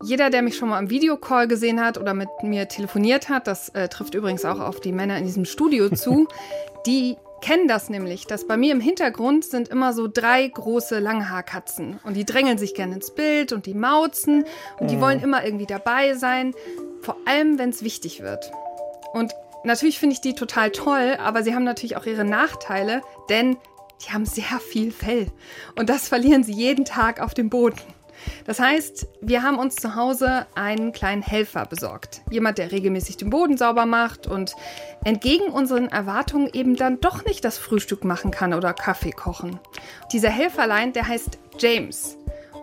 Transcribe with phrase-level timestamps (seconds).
[0.00, 3.70] Jeder, der mich schon mal im Videocall gesehen hat oder mit mir telefoniert hat, das
[3.70, 6.28] äh, trifft übrigens auch auf die Männer in diesem Studio zu,
[6.86, 11.98] die kennen das nämlich, dass bei mir im Hintergrund sind immer so drei große Langhaarkatzen
[12.04, 14.44] und die drängeln sich gerne ins Bild und die mauzen
[14.78, 15.00] und die mhm.
[15.00, 16.54] wollen immer irgendwie dabei sein,
[17.02, 18.52] vor allem wenn es wichtig wird.
[19.12, 19.34] Und
[19.64, 23.56] natürlich finde ich die total toll, aber sie haben natürlich auch ihre Nachteile, denn
[24.06, 25.26] die haben sehr viel Fell
[25.76, 27.80] und das verlieren sie jeden Tag auf dem Boden.
[28.44, 32.22] Das heißt, wir haben uns zu Hause einen kleinen Helfer besorgt.
[32.30, 34.54] Jemand, der regelmäßig den Boden sauber macht und
[35.04, 39.58] entgegen unseren Erwartungen eben dann doch nicht das Frühstück machen kann oder Kaffee kochen.
[40.12, 42.18] Dieser Helferlein, der heißt James.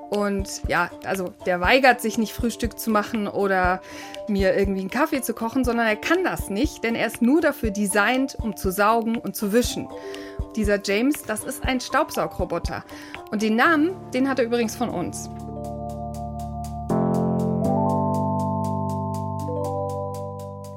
[0.10, 3.82] Und ja, also der weigert sich nicht Frühstück zu machen oder
[4.28, 7.42] mir irgendwie einen Kaffee zu kochen, sondern er kann das nicht, denn er ist nur
[7.42, 9.88] dafür designt, um zu saugen und zu wischen.
[10.56, 12.84] Dieser James, das ist ein Staubsaugroboter.
[13.32, 15.30] Und den Namen, den hat er übrigens von uns.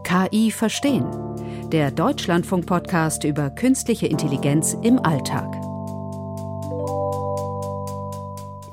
[0.03, 1.07] KI verstehen.
[1.71, 5.68] Der Deutschlandfunk-Podcast über künstliche Intelligenz im Alltag.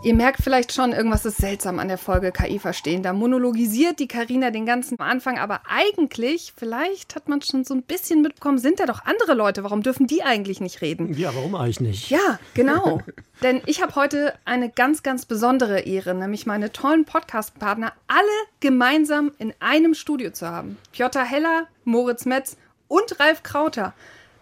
[0.05, 3.01] Ihr merkt vielleicht schon, irgendwas ist seltsam an der Folge KI verstehen.
[3.01, 7.81] Da monologisiert die Karina den ganzen Anfang, aber eigentlich, vielleicht hat man schon so ein
[7.81, 9.63] bisschen mitbekommen, sind da doch andere Leute.
[9.63, 11.11] Warum dürfen die eigentlich nicht reden?
[11.17, 12.11] Ja, warum eigentlich nicht?
[12.11, 13.01] Ja, genau.
[13.41, 18.27] Denn ich habe heute eine ganz, ganz besondere Ehre, nämlich meine tollen Podcast-Partner alle
[18.59, 20.77] gemeinsam in einem Studio zu haben.
[20.91, 23.95] Piotr Heller, Moritz Metz und Ralf Krauter.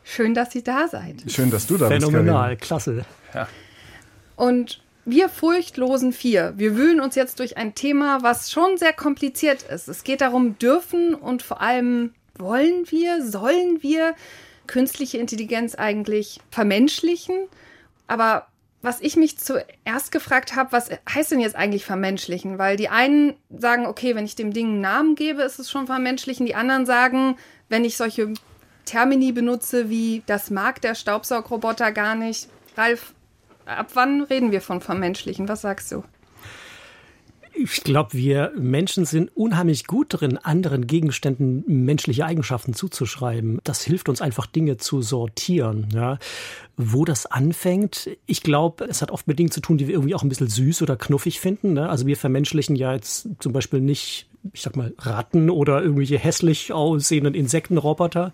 [0.03, 1.23] Schön, dass ihr da seid.
[1.27, 2.11] Schön, dass du da Phänomenal, bist.
[2.11, 3.05] Phänomenal, klasse.
[3.33, 3.47] Ja.
[4.35, 9.63] Und wir furchtlosen vier, wir wühlen uns jetzt durch ein Thema, was schon sehr kompliziert
[9.63, 9.87] ist.
[9.87, 14.15] Es geht darum, dürfen und vor allem wollen wir, sollen wir
[14.67, 17.47] künstliche Intelligenz eigentlich vermenschlichen?
[18.07, 18.47] Aber
[18.81, 22.57] was ich mich zuerst gefragt habe, was heißt denn jetzt eigentlich vermenschlichen?
[22.57, 25.87] Weil die einen sagen, okay, wenn ich dem Ding einen Namen gebe, ist es schon
[25.87, 26.45] vermenschlichen.
[26.45, 27.37] Die anderen sagen,
[27.69, 28.33] wenn ich solche
[28.85, 32.49] Termini benutze wie das mag der Staubsaugroboter gar nicht.
[32.75, 33.13] Ralf,
[33.65, 35.47] ab wann reden wir von vermenschlichen?
[35.47, 36.03] Was sagst du?
[37.55, 43.59] Ich glaube, wir Menschen sind unheimlich gut drin, anderen Gegenständen menschliche Eigenschaften zuzuschreiben.
[43.63, 45.87] Das hilft uns einfach, Dinge zu sortieren.
[45.93, 46.17] Ja.
[46.77, 50.15] Wo das anfängt, ich glaube, es hat oft mit Dingen zu tun, die wir irgendwie
[50.15, 51.73] auch ein bisschen süß oder knuffig finden.
[51.73, 51.87] Ne?
[51.87, 56.73] Also wir vermenschlichen ja jetzt zum Beispiel nicht, ich sag mal, Ratten oder irgendwelche hässlich
[56.73, 58.33] aussehenden Insektenroboter,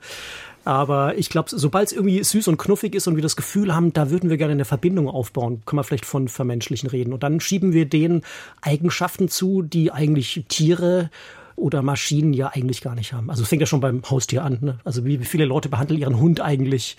[0.65, 3.93] aber ich glaube, sobald es irgendwie süß und knuffig ist und wir das Gefühl haben,
[3.93, 7.13] da würden wir gerne eine Verbindung aufbauen, können wir vielleicht von Vermenschlichen reden.
[7.13, 8.23] Und dann schieben wir denen
[8.61, 11.09] Eigenschaften zu, die eigentlich Tiere
[11.55, 13.29] oder Maschinen ja eigentlich gar nicht haben.
[13.29, 14.59] Also es fängt ja schon beim Haustier an.
[14.61, 14.79] Ne?
[14.83, 16.97] Also wie viele Leute behandeln ihren Hund eigentlich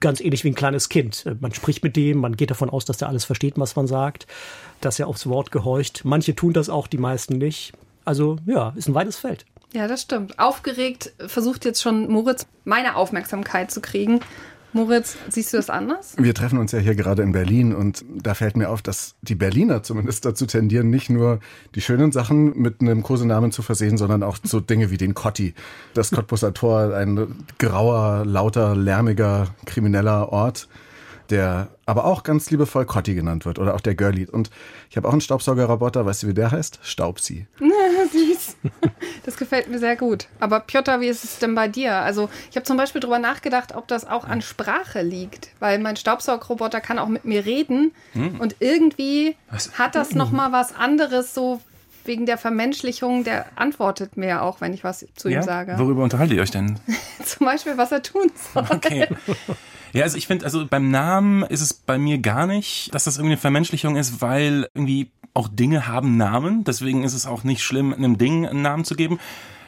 [0.00, 1.24] ganz ähnlich wie ein kleines Kind.
[1.40, 4.26] Man spricht mit dem, man geht davon aus, dass der alles versteht, was man sagt,
[4.80, 6.02] dass er aufs Wort gehorcht.
[6.04, 7.72] Manche tun das auch, die meisten nicht.
[8.04, 9.44] Also ja, ist ein weites Feld.
[9.72, 10.38] Ja, das stimmt.
[10.38, 14.20] Aufgeregt versucht jetzt schon Moritz meine Aufmerksamkeit zu kriegen.
[14.72, 16.14] Moritz, siehst du das anders?
[16.16, 19.34] Wir treffen uns ja hier gerade in Berlin und da fällt mir auf, dass die
[19.34, 21.40] Berliner zumindest dazu tendieren, nicht nur
[21.74, 25.54] die schönen Sachen mit einem Kosenamen zu versehen, sondern auch so Dinge wie den Kotti.
[25.94, 30.68] Das Cottbusser Tor, ein grauer, lauter, lärmiger, krimineller Ort
[31.30, 34.26] der aber auch ganz liebevoll Cotti genannt wird oder auch der Girlie.
[34.28, 34.50] Und
[34.90, 36.80] ich habe auch einen Staubsaugerroboter, weißt du, wie der heißt?
[36.82, 37.46] Staubsi.
[39.24, 40.28] Das gefällt mir sehr gut.
[40.40, 41.96] Aber Piotr, wie ist es denn bei dir?
[41.96, 45.96] Also ich habe zum Beispiel darüber nachgedacht, ob das auch an Sprache liegt, weil mein
[45.96, 48.40] Staubsaugerroboter kann auch mit mir reden hm.
[48.40, 49.78] und irgendwie was?
[49.78, 51.60] hat das noch mal was anderes so
[52.04, 55.40] wegen der Vermenschlichung, der antwortet mir auch, wenn ich was zu ja?
[55.40, 55.78] ihm sage.
[55.78, 56.80] Worüber unterhaltet ihr euch denn?
[57.24, 58.64] Zum Beispiel, was er tun soll.
[58.70, 59.06] Okay.
[59.92, 63.16] Ja, also ich finde, also beim Namen ist es bei mir gar nicht, dass das
[63.16, 66.64] irgendwie eine Vermenschlichung ist, weil irgendwie auch Dinge haben Namen.
[66.64, 69.18] Deswegen ist es auch nicht schlimm, einem Ding einen Namen zu geben.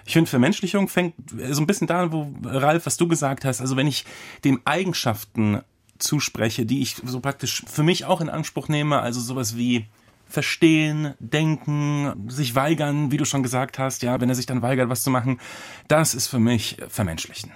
[0.04, 1.14] Ich finde, Vermenschlichung fängt
[1.50, 3.60] so ein bisschen da, wo Ralf, was du gesagt hast.
[3.60, 4.04] Also wenn ich
[4.44, 5.60] dem Eigenschaften
[5.98, 9.86] zuspreche, die ich so praktisch für mich auch in Anspruch nehme, also sowas wie
[10.28, 14.88] verstehen, denken, sich weigern, wie du schon gesagt hast, ja, wenn er sich dann weigert,
[14.88, 15.38] was zu machen,
[15.88, 17.52] das ist für mich vermenschlichen.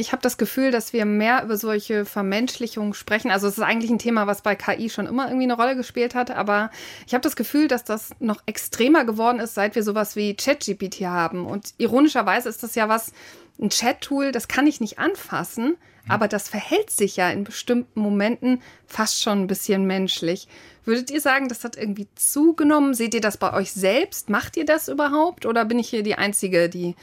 [0.00, 3.32] Ich habe das Gefühl, dass wir mehr über solche Vermenschlichungen sprechen.
[3.32, 6.14] Also es ist eigentlich ein Thema, was bei KI schon immer irgendwie eine Rolle gespielt
[6.14, 6.70] hat, aber
[7.04, 11.00] ich habe das Gefühl, dass das noch extremer geworden ist, seit wir sowas wie ChatGPT
[11.00, 11.46] haben.
[11.46, 13.12] Und ironischerweise ist das ja was,
[13.60, 16.10] ein Chat-Tool, das kann ich nicht anfassen, mhm.
[16.10, 20.46] aber das verhält sich ja in bestimmten Momenten fast schon ein bisschen menschlich.
[20.84, 22.94] Würdet ihr sagen, das hat irgendwie zugenommen?
[22.94, 24.30] Seht ihr das bei euch selbst?
[24.30, 25.44] Macht ihr das überhaupt?
[25.44, 26.94] Oder bin ich hier die Einzige, die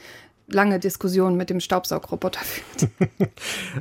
[0.48, 2.90] lange Diskussionen mit dem Staubsaugroboter führt.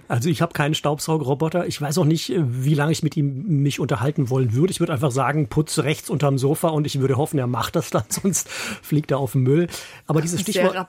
[0.08, 1.68] Also ich habe keinen Staubsaugroboter.
[1.68, 4.72] Ich weiß auch nicht, wie lange ich mit ihm mich unterhalten wollen würde.
[4.72, 7.90] Ich würde einfach sagen, putz rechts unterm Sofa und ich würde hoffen, er macht das
[7.90, 9.68] dann, sonst fliegt er auf den Müll.
[10.08, 10.76] Aber dieses Stichwort.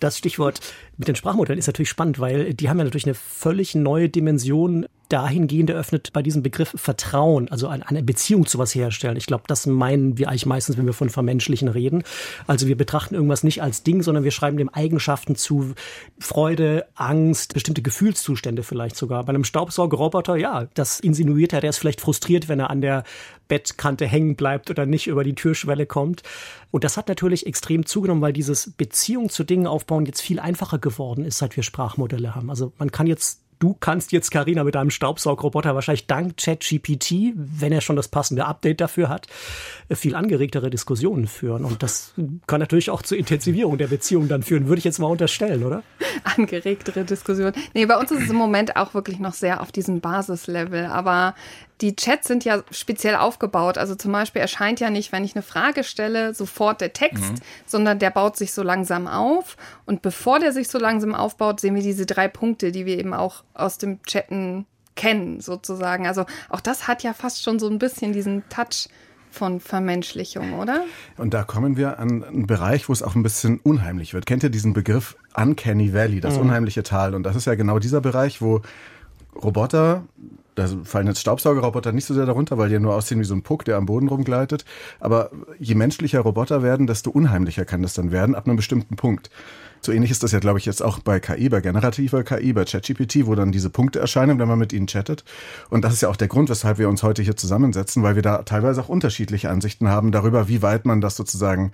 [0.00, 0.60] Das Stichwort
[0.96, 4.86] mit den Sprachmodellen ist natürlich spannend, weil die haben ja natürlich eine völlig neue Dimension
[5.08, 9.16] dahingehend eröffnet bei diesem Begriff Vertrauen, also eine Beziehung zu was herstellen.
[9.16, 12.02] Ich glaube, das meinen wir eigentlich meistens, wenn wir von Vermenschlichen reden.
[12.46, 15.74] Also wir betrachten irgendwas nicht als Ding, sondern wir schreiben dem Eigenschaften zu,
[16.18, 19.24] Freude, Angst, bestimmte Gefühlszustände vielleicht sogar.
[19.24, 23.04] Bei einem Staubsaugerroboter, ja, das insinuiert er, der ist vielleicht frustriert, wenn er an der
[23.48, 26.22] Bettkante hängen bleibt oder nicht über die Türschwelle kommt.
[26.70, 30.78] Und das hat natürlich extrem zugenommen, weil dieses Beziehung zu Dingen aufbauen jetzt viel einfacher
[30.78, 32.50] geworden ist, seit wir Sprachmodelle haben.
[32.50, 37.72] Also man kann jetzt Du kannst jetzt, Karina, mit deinem Staubsaugroboter wahrscheinlich dank ChatGPT, wenn
[37.72, 39.26] er schon das passende Update dafür hat,
[39.90, 41.64] viel angeregtere Diskussionen führen.
[41.64, 42.12] Und das
[42.46, 45.82] kann natürlich auch zur Intensivierung der Beziehung dann führen, würde ich jetzt mal unterstellen, oder?
[46.36, 47.54] Angeregtere Diskussionen.
[47.74, 50.86] Nee, bei uns ist es im Moment auch wirklich noch sehr auf diesem Basislevel.
[50.86, 51.34] Aber
[51.80, 53.78] die Chats sind ja speziell aufgebaut.
[53.78, 57.40] Also zum Beispiel erscheint ja nicht, wenn ich eine Frage stelle, sofort der Text, mhm.
[57.66, 59.56] sondern der baut sich so langsam auf.
[59.84, 63.14] Und bevor der sich so langsam aufbaut, sehen wir diese drei Punkte, die wir eben
[63.14, 66.06] auch aus dem Chatten kennen, sozusagen.
[66.06, 68.88] Also auch das hat ja fast schon so ein bisschen diesen Touch
[69.36, 70.84] von Vermenschlichung, oder?
[71.16, 74.26] Und da kommen wir an einen Bereich, wo es auch ein bisschen unheimlich wird.
[74.26, 76.42] Kennt ihr diesen Begriff Uncanny Valley, das mhm.
[76.42, 77.14] unheimliche Tal?
[77.14, 78.62] Und das ist ja genau dieser Bereich, wo
[79.42, 80.04] Roboter
[80.56, 83.34] da fallen jetzt Staubsaugerroboter nicht so sehr darunter, weil die ja nur aussehen wie so
[83.34, 84.64] ein Puck, der am Boden rumgleitet.
[85.00, 89.30] Aber je menschlicher Roboter werden, desto unheimlicher kann das dann werden, ab einem bestimmten Punkt.
[89.86, 92.64] So ähnlich ist das ja, glaube ich, jetzt auch bei KI, bei generativer KI, bei
[92.64, 95.22] ChatGPT, wo dann diese Punkte erscheinen, wenn man mit ihnen chattet.
[95.70, 98.22] Und das ist ja auch der Grund, weshalb wir uns heute hier zusammensetzen, weil wir
[98.22, 101.70] da teilweise auch unterschiedliche Ansichten haben darüber, wie weit man das sozusagen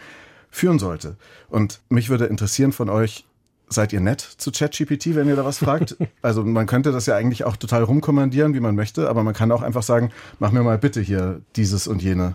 [0.50, 1.16] führen sollte.
[1.48, 3.24] Und mich würde interessieren von euch,
[3.72, 5.96] Seid ihr nett zu ChatGPT, wenn ihr da was fragt?
[6.20, 9.50] Also man könnte das ja eigentlich auch total rumkommandieren, wie man möchte, aber man kann
[9.50, 12.34] auch einfach sagen, mach mir mal bitte hier dieses und jene.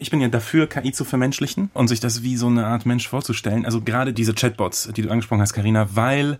[0.00, 3.06] Ich bin ja dafür, KI zu vermenschlichen und sich das wie so eine Art Mensch
[3.06, 3.66] vorzustellen.
[3.66, 6.38] Also gerade diese Chatbots, die du angesprochen hast, Karina, weil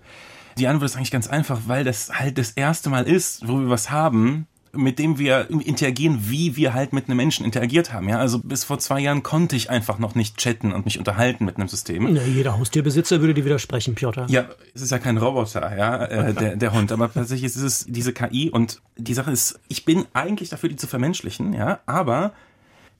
[0.58, 3.68] die Antwort ist eigentlich ganz einfach, weil das halt das erste Mal ist, wo wir
[3.68, 8.08] was haben, mit dem wir interagieren, wie wir halt mit einem Menschen interagiert haben.
[8.08, 11.44] Ja, also bis vor zwei Jahren konnte ich einfach noch nicht chatten und mich unterhalten
[11.44, 12.14] mit einem System.
[12.14, 14.26] Ja, jeder Haustierbesitzer würde dir widersprechen, Piotr.
[14.28, 17.84] Ja, es ist ja kein Roboter, ja, äh, der, der Hund, aber tatsächlich ist es
[17.88, 22.32] diese KI und die Sache ist, ich bin eigentlich dafür, die zu vermenschlichen, ja, aber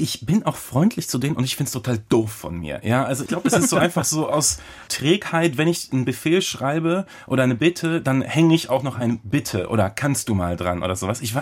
[0.00, 2.81] ich bin auch freundlich zu denen und ich finde es total doof von mir.
[2.82, 4.58] Ja, also ich glaube, es ist so einfach so aus
[4.88, 9.20] Trägheit, wenn ich einen Befehl schreibe oder eine Bitte, dann hänge ich auch noch ein
[9.23, 11.20] Bitte oder kannst du mal dran oder sowas.
[11.20, 11.35] Ich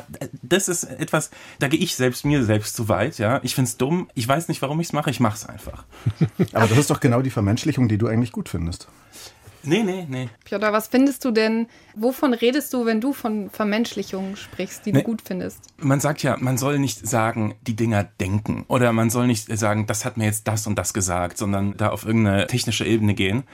[0.42, 3.18] das ist etwas, da gehe ich selbst mir selbst zu weit.
[3.18, 4.08] Ja, ich finde es dumm.
[4.14, 5.10] Ich weiß nicht, warum ich es mache.
[5.10, 5.84] Ich mache es einfach.
[6.52, 8.88] Aber das ist doch genau die Vermenschlichung, die du eigentlich gut findest.
[9.62, 10.28] Nee, nee, nee.
[10.44, 15.00] Piotr, was findest du denn, wovon redest du, wenn du von Vermenschlichung sprichst, die nee.
[15.00, 15.60] du gut findest?
[15.78, 18.64] Man sagt ja, man soll nicht sagen, die Dinger denken.
[18.68, 21.90] Oder man soll nicht sagen, das hat mir jetzt das und das gesagt, sondern da
[21.90, 23.44] auf irgendeine technische Ebene gehen.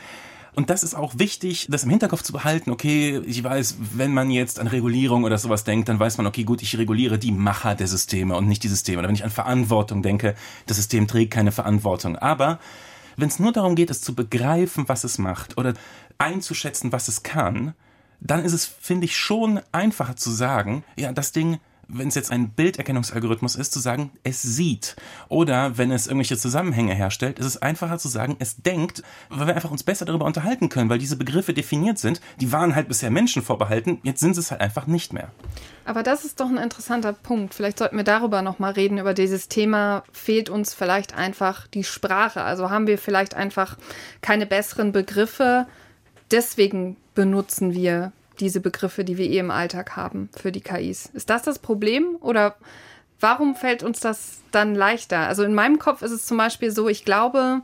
[0.55, 2.71] Und das ist auch wichtig, das im Hinterkopf zu behalten.
[2.71, 6.45] Okay, ich weiß, wenn man jetzt an Regulierung oder sowas denkt, dann weiß man, okay,
[6.45, 9.01] gut, ich reguliere die Macher der Systeme und nicht die Systeme.
[9.01, 10.37] Oder wenn ich an Verantwortung denke,
[10.67, 12.17] das System trägt keine Verantwortung.
[12.17, 12.61] Aber
[13.17, 15.75] wenn es nur darum geht, es zu begreifen, was es macht oder
[16.19, 17.75] einzuschätzen, was es kann,
[18.21, 21.59] dann ist es, finde ich, schon einfacher zu sagen, ja, das Ding
[21.89, 24.97] wenn es jetzt ein Bilderkennungsalgorithmus ist, zu sagen, es sieht.
[25.29, 29.55] Oder wenn es irgendwelche Zusammenhänge herstellt, ist es einfacher zu sagen, es denkt, weil wir
[29.55, 32.21] einfach uns besser darüber unterhalten können, weil diese Begriffe definiert sind.
[32.41, 35.31] Die waren halt bisher Menschen vorbehalten, jetzt sind sie es halt einfach nicht mehr.
[35.85, 37.55] Aber das ist doch ein interessanter Punkt.
[37.55, 42.43] Vielleicht sollten wir darüber nochmal reden, über dieses Thema, fehlt uns vielleicht einfach die Sprache.
[42.43, 43.77] Also haben wir vielleicht einfach
[44.23, 45.67] keine besseren Begriffe.
[46.31, 51.11] Deswegen benutzen wir diese Begriffe, die wir eh im Alltag haben für die KIs.
[51.13, 52.57] Ist das das Problem oder
[53.21, 55.21] warum fällt uns das dann leichter?
[55.21, 57.63] Also in meinem Kopf ist es zum Beispiel so, ich glaube,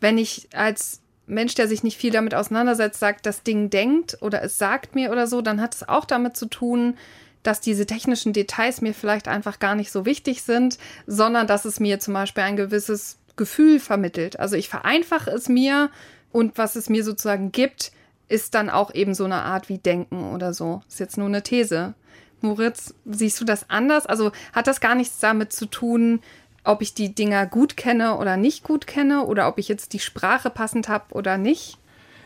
[0.00, 4.42] wenn ich als Mensch, der sich nicht viel damit auseinandersetzt, sagt, das Ding denkt oder
[4.42, 6.96] es sagt mir oder so, dann hat es auch damit zu tun,
[7.42, 11.80] dass diese technischen Details mir vielleicht einfach gar nicht so wichtig sind, sondern dass es
[11.80, 14.38] mir zum Beispiel ein gewisses Gefühl vermittelt.
[14.38, 15.90] Also ich vereinfache es mir
[16.32, 17.92] und was es mir sozusagen gibt,
[18.28, 20.82] ist dann auch eben so eine Art wie Denken oder so.
[20.88, 21.94] Ist jetzt nur eine These.
[22.40, 24.06] Moritz, siehst du das anders?
[24.06, 26.20] Also hat das gar nichts damit zu tun,
[26.62, 29.98] ob ich die Dinger gut kenne oder nicht gut kenne oder ob ich jetzt die
[29.98, 31.78] Sprache passend habe oder nicht?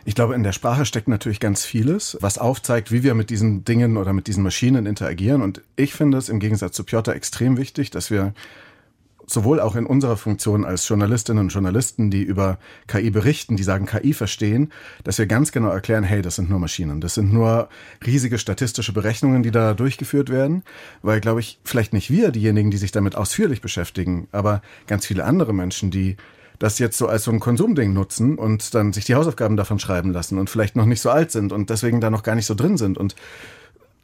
[0.05, 3.65] Ich glaube, in der Sprache steckt natürlich ganz vieles, was aufzeigt, wie wir mit diesen
[3.65, 5.43] Dingen oder mit diesen Maschinen interagieren.
[5.43, 8.33] Und ich finde es im Gegensatz zu Piotr extrem wichtig, dass wir
[9.31, 13.87] sowohl auch in unserer Funktion als Journalistinnen und Journalisten, die über KI berichten, die sagen
[13.87, 14.73] KI verstehen,
[15.05, 17.69] dass wir ganz genau erklären, hey, das sind nur Maschinen, das sind nur
[18.05, 20.63] riesige statistische Berechnungen, die da durchgeführt werden,
[21.03, 25.25] weil, glaube ich, vielleicht nicht wir diejenigen, die sich damit ausführlich beschäftigen, aber ganz viele
[25.25, 26.17] andere Menschen, die
[26.59, 30.13] das jetzt so als so ein Konsumding nutzen und dann sich die Hausaufgaben davon schreiben
[30.13, 32.55] lassen und vielleicht noch nicht so alt sind und deswegen da noch gar nicht so
[32.55, 32.99] drin sind.
[32.99, 33.15] Und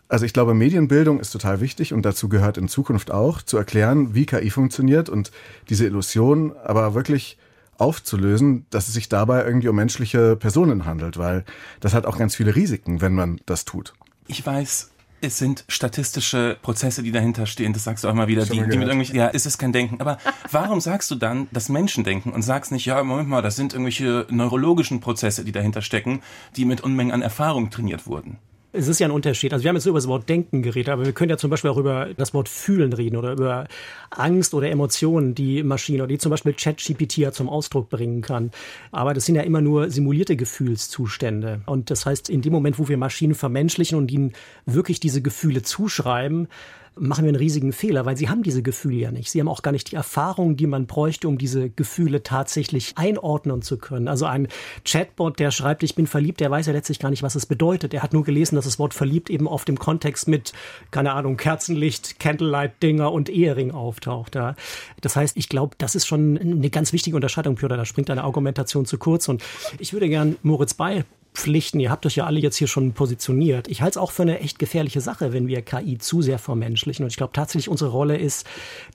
[0.08, 4.14] also ich glaube, Medienbildung ist total wichtig und dazu gehört in Zukunft auch zu erklären,
[4.14, 5.30] wie KI funktioniert und
[5.68, 7.38] diese Illusion aber wirklich
[7.78, 11.44] aufzulösen, dass es sich dabei irgendwie um menschliche Personen handelt, weil
[11.80, 13.94] das hat auch ganz viele Risiken, wenn man das tut.
[14.28, 17.73] Ich weiß, es sind statistische Prozesse, die dahinter stehen.
[17.73, 20.00] Das sagst du auch mal wieder, die, die mit irgendwelchen, ja, es ist kein Denken.
[20.00, 20.18] Aber
[20.50, 24.26] warum sagst du dann das Menschendenken und sagst nicht, ja, Moment mal, das sind irgendwelche
[24.30, 26.20] neurologischen Prozesse, die dahinter stecken,
[26.56, 28.38] die mit Unmengen an Erfahrung trainiert wurden?
[28.76, 29.52] Es ist ja ein Unterschied.
[29.52, 31.71] Also wir haben jetzt über das Wort Denken geredet, aber wir können ja zum Beispiel
[31.71, 33.69] auch über das Wort Fühlen reden oder über
[34.11, 38.50] Angst oder Emotionen, die Maschine oder die zum Beispiel ChatGPT ja zum Ausdruck bringen kann.
[38.90, 41.61] Aber das sind ja immer nur simulierte Gefühlszustände.
[41.66, 44.33] Und das heißt, in dem Moment, wo wir Maschinen vermenschlichen und ihnen
[44.66, 46.49] wirklich diese Gefühle zuschreiben,
[46.96, 49.30] machen wir einen riesigen Fehler, weil sie haben diese Gefühle ja nicht.
[49.30, 53.62] Sie haben auch gar nicht die Erfahrung, die man bräuchte, um diese Gefühle tatsächlich einordnen
[53.62, 54.08] zu können.
[54.08, 54.48] Also ein
[54.84, 57.94] Chatbot, der schreibt, ich bin verliebt, der weiß ja letztlich gar nicht, was es bedeutet.
[57.94, 60.52] Er hat nur gelesen, dass das Wort verliebt eben oft im Kontext mit,
[60.90, 64.36] keine Ahnung, Kerzenlicht, Candlelight-Dinger und Ehering auftaucht.
[64.36, 64.54] Ja.
[65.00, 67.76] Das heißt, ich glaube, das ist schon eine ganz wichtige Unterscheidung, Piotr.
[67.76, 69.28] Da springt deine Argumentation zu kurz.
[69.28, 69.42] Und
[69.78, 71.04] ich würde gern Moritz bei
[71.35, 71.81] Pflichten.
[71.81, 73.67] Ihr habt euch ja alle jetzt hier schon positioniert.
[73.67, 77.05] Ich halte es auch für eine echt gefährliche Sache, wenn wir KI zu sehr vermenschlichen.
[77.05, 78.47] Und ich glaube tatsächlich, unsere Rolle ist,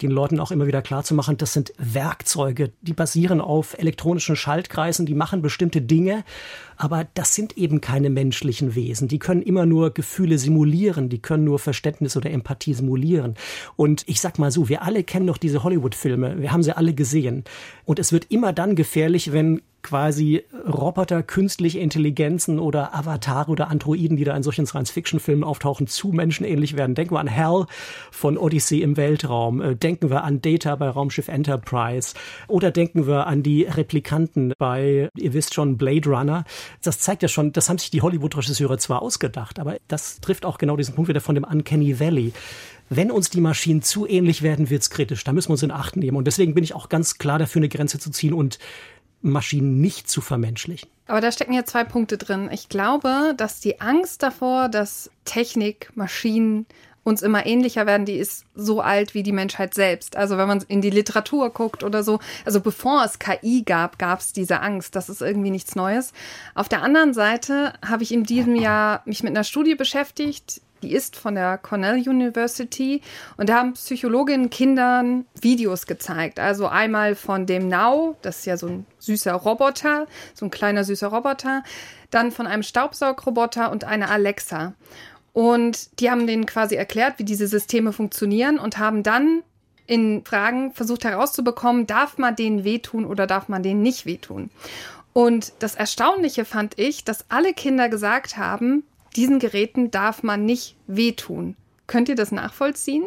[0.02, 5.16] den Leuten auch immer wieder klarzumachen, das sind Werkzeuge, die basieren auf elektronischen Schaltkreisen, die
[5.16, 6.24] machen bestimmte Dinge.
[6.78, 9.10] Aber das sind eben keine menschlichen Wesen.
[9.10, 11.10] Die können immer nur Gefühle simulieren.
[11.10, 13.36] Die können nur Verständnis oder Empathie simulieren.
[13.76, 16.42] Und ich sag mal so, wir alle kennen doch diese Hollywood-Filme.
[16.42, 17.44] Wir haben sie alle gesehen.
[17.84, 24.18] Und es wird immer dann gefährlich, wenn quasi Roboter, künstliche Intelligenzen oder Avatare oder Androiden,
[24.18, 26.96] die da in solchen Science-Fiction-Filmen auftauchen, zu menschenähnlich werden.
[26.96, 27.66] Denken wir an Hell
[28.12, 29.62] von Odyssey im Weltraum.
[29.62, 32.14] Äh, denken wir an Data bei Raumschiff Enterprise.
[32.48, 36.44] Oder denken wir an die Replikanten bei, ihr wisst schon, Blade Runner.
[36.84, 40.58] Das zeigt ja schon, das haben sich die Hollywood-Regisseure zwar ausgedacht, aber das trifft auch
[40.58, 42.34] genau diesen Punkt wieder von dem Uncanny Valley
[42.90, 45.24] wenn uns die Maschinen zu ähnlich werden, wird's kritisch.
[45.24, 46.18] Da müssen wir uns in Acht nehmen.
[46.18, 48.58] Und deswegen bin ich auch ganz klar dafür, eine Grenze zu ziehen und
[49.22, 50.90] Maschinen nicht zu vermenschlichen.
[51.08, 52.50] Aber da stecken ja zwei Punkte drin.
[52.52, 56.66] Ich glaube, dass die Angst davor, dass Technik, Maschinen
[57.04, 60.16] uns immer ähnlicher werden, die ist so alt wie die Menschheit selbst.
[60.16, 64.20] Also wenn man in die Literatur guckt oder so, also bevor es KI gab, gab
[64.20, 64.96] es diese Angst.
[64.96, 66.14] Das ist irgendwie nichts Neues.
[66.56, 70.94] Auf der anderen Seite habe ich in diesem Jahr mich mit einer Studie beschäftigt, die
[70.94, 73.02] ist von der Cornell University
[73.38, 76.40] und da haben Psychologinnen Kindern Videos gezeigt.
[76.40, 80.84] Also einmal von dem Now, das ist ja so ein süßer Roboter, so ein kleiner
[80.84, 81.64] süßer Roboter,
[82.12, 84.74] dann von einem Staubsaugroboter und einer Alexa.
[85.34, 89.44] Und die haben denen quasi erklärt, wie diese Systeme funktionieren und haben dann
[89.86, 94.52] in Fragen versucht herauszubekommen, darf man denen wehtun oder darf man denen nicht wehtun.
[95.14, 98.84] Und das Erstaunliche fand ich, dass alle Kinder gesagt haben,
[99.16, 101.56] diesen Geräten darf man nicht wehtun.
[101.88, 103.04] Könnt ihr das nachvollziehen?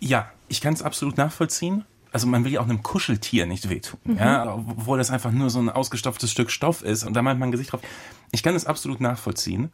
[0.00, 1.84] Ja, ich kann es absolut nachvollziehen.
[2.12, 4.16] Also man will ja auch einem Kuscheltier nicht wehtun, mhm.
[4.16, 7.50] ja, obwohl das einfach nur so ein ausgestopftes Stück Stoff ist und da meint man
[7.50, 7.82] Gesicht drauf.
[8.32, 9.70] Ich kann es absolut nachvollziehen,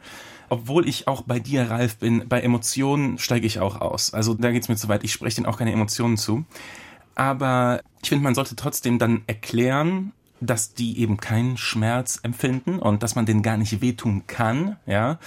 [0.49, 2.29] obwohl ich auch bei dir, Ralf, bin.
[2.29, 4.13] Bei Emotionen steige ich auch aus.
[4.13, 5.05] Also da geht es mir zu weit.
[5.05, 6.45] Ich spreche denen auch keine Emotionen zu.
[7.15, 10.13] Aber ich finde, man sollte trotzdem dann erklären,
[10.47, 15.19] dass die eben keinen Schmerz empfinden und dass man denen gar nicht wehtun kann, ja,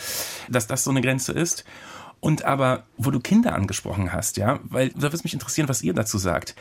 [0.50, 1.65] dass das so eine Grenze ist.
[2.19, 5.93] Und aber, wo du Kinder angesprochen hast, ja, weil da würde mich interessieren, was ihr
[5.93, 6.55] dazu sagt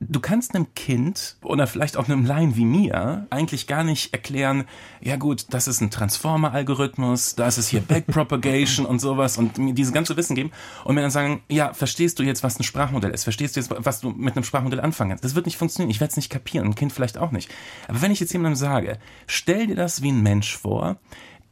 [0.00, 4.64] du kannst einem Kind oder vielleicht auch einem Laien wie mir eigentlich gar nicht erklären,
[5.00, 9.92] ja gut, das ist ein Transformer-Algorithmus, da ist hier Backpropagation und sowas und mir dieses
[9.92, 10.50] ganze Wissen geben
[10.84, 13.24] und mir dann sagen, ja, verstehst du jetzt, was ein Sprachmodell ist?
[13.24, 15.24] Verstehst du jetzt, was du mit einem Sprachmodell anfangen kannst?
[15.24, 15.90] Das wird nicht funktionieren.
[15.90, 17.50] Ich werde es nicht kapieren, ein Kind vielleicht auch nicht.
[17.88, 20.98] Aber wenn ich jetzt jemandem sage, stell dir das wie ein Mensch vor,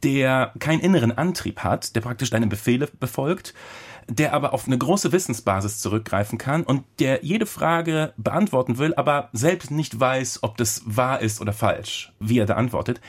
[0.05, 3.55] der keinen inneren Antrieb hat, der praktisch deine Befehle befolgt,
[4.07, 9.29] der aber auf eine große Wissensbasis zurückgreifen kann und der jede Frage beantworten will, aber
[9.33, 13.01] selbst nicht weiß, ob das wahr ist oder falsch, wie er da antwortet,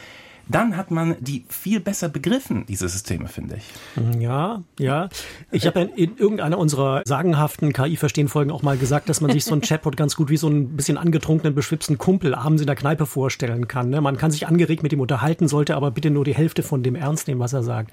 [0.49, 4.21] dann hat man die viel besser begriffen, diese Systeme, finde ich.
[4.21, 5.09] Ja, ja.
[5.51, 9.61] Ich habe in irgendeiner unserer sagenhaften KI-Verstehen-Folgen auch mal gesagt, dass man sich so ein
[9.61, 13.67] Chatbot ganz gut wie so ein bisschen angetrunkenen, beschwipsten Kumpel abends in der Kneipe vorstellen
[13.67, 13.91] kann.
[13.91, 14.01] Ne?
[14.01, 16.95] Man kann sich angeregt mit ihm unterhalten, sollte aber bitte nur die Hälfte von dem
[16.95, 17.91] ernst nehmen, was er sagt.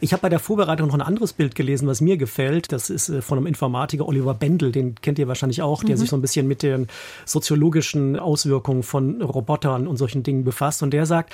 [0.00, 2.72] Ich habe bei der Vorbereitung noch ein anderes Bild gelesen, was mir gefällt.
[2.72, 6.00] Das ist äh, von einem Informatiker Oliver Bendel, den kennt ihr wahrscheinlich auch, der mhm.
[6.00, 6.86] sich so ein bisschen mit den
[7.26, 10.82] soziologischen Auswirkungen von Robotern und solchen Dingen befasst.
[10.82, 11.32] Und der sagt,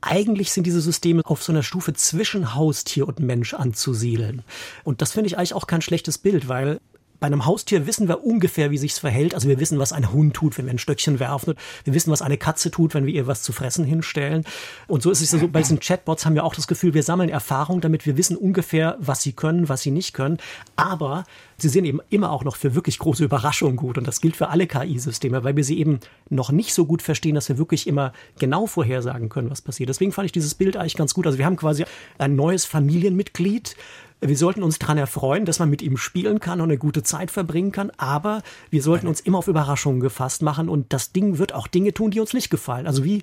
[0.00, 4.42] eigentlich sind diese Systeme auf so einer Stufe zwischen Haustier und Mensch anzusiedeln.
[4.84, 6.80] Und das finde ich eigentlich auch kein schlechtes Bild, weil
[7.20, 9.34] bei einem Haustier wissen wir ungefähr, wie sich's verhält.
[9.34, 11.54] Also wir wissen, was ein Hund tut, wenn wir ein Stöckchen werfen.
[11.84, 14.44] Wir wissen, was eine Katze tut, wenn wir ihr was zu fressen hinstellen.
[14.86, 17.28] Und so ist es so, bei diesen Chatbots haben wir auch das Gefühl, wir sammeln
[17.28, 20.38] Erfahrung, damit wir wissen ungefähr, was sie können, was sie nicht können.
[20.76, 21.24] Aber
[21.56, 23.98] sie sind eben immer auch noch für wirklich große Überraschungen gut.
[23.98, 25.98] Und das gilt für alle KI-Systeme, weil wir sie eben
[26.30, 29.88] noch nicht so gut verstehen, dass wir wirklich immer genau vorhersagen können, was passiert.
[29.88, 31.26] Deswegen fand ich dieses Bild eigentlich ganz gut.
[31.26, 31.84] Also wir haben quasi
[32.18, 33.74] ein neues Familienmitglied,
[34.20, 37.30] wir sollten uns daran erfreuen, dass man mit ihm spielen kann und eine gute Zeit
[37.30, 41.54] verbringen kann, aber wir sollten uns immer auf Überraschungen gefasst machen und das Ding wird
[41.54, 42.86] auch Dinge tun, die uns nicht gefallen.
[42.86, 43.22] Also wie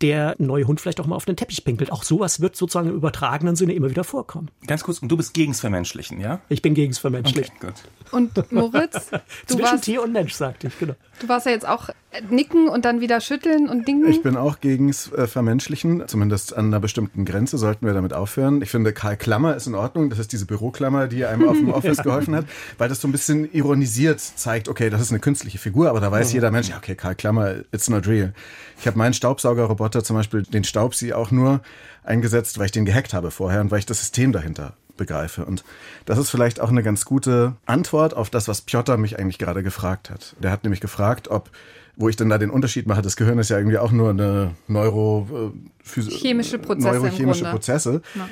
[0.00, 1.90] der neue Hund vielleicht auch mal auf den Teppich pinkelt.
[1.90, 4.50] Auch sowas wird sozusagen im übertragenen Sinne immer wieder vorkommen.
[4.66, 6.40] Ganz kurz, und du bist gegens Vermenschlichen, ja?
[6.48, 7.54] Ich bin gegens Vermenschlichen.
[7.56, 8.12] Okay, gut.
[8.12, 10.94] Und Moritz, du Zwischen warst, Tier und Mensch, sagte ich, genau.
[11.20, 11.90] Du warst ja jetzt auch
[12.30, 14.08] nicken und dann wieder schütteln und dingen.
[14.08, 18.62] Ich bin auch gegens äh, Vermenschlichen, zumindest an einer bestimmten Grenze sollten wir damit aufhören.
[18.62, 20.08] Ich finde, Karl Klammer ist in Ordnung.
[20.08, 22.46] Das ist diese Büroklammer, die einem auf dem Office geholfen hat,
[22.78, 26.10] weil das so ein bisschen ironisiert zeigt, okay, das ist eine künstliche Figur, aber da
[26.10, 28.32] weiß jeder Mensch, ja, okay, Karl Klammer, it's not real.
[28.80, 31.60] Ich habe meinen Staubsaugerroboter zum Beispiel, den Staubsee auch nur
[32.04, 35.44] eingesetzt, weil ich den gehackt habe vorher und weil ich das System dahinter begreife.
[35.44, 35.64] Und
[36.04, 39.62] das ist vielleicht auch eine ganz gute Antwort auf das, was Piotr mich eigentlich gerade
[39.62, 40.34] gefragt hat.
[40.40, 41.50] Der hat nämlich gefragt, ob
[41.98, 44.54] wo ich dann da den Unterschied mache, das Gehirn ist ja irgendwie auch nur eine
[44.68, 45.52] neuro
[45.84, 48.02] äh, chemische Prozesse neurochemische Prozesse.
[48.14, 48.28] Ja.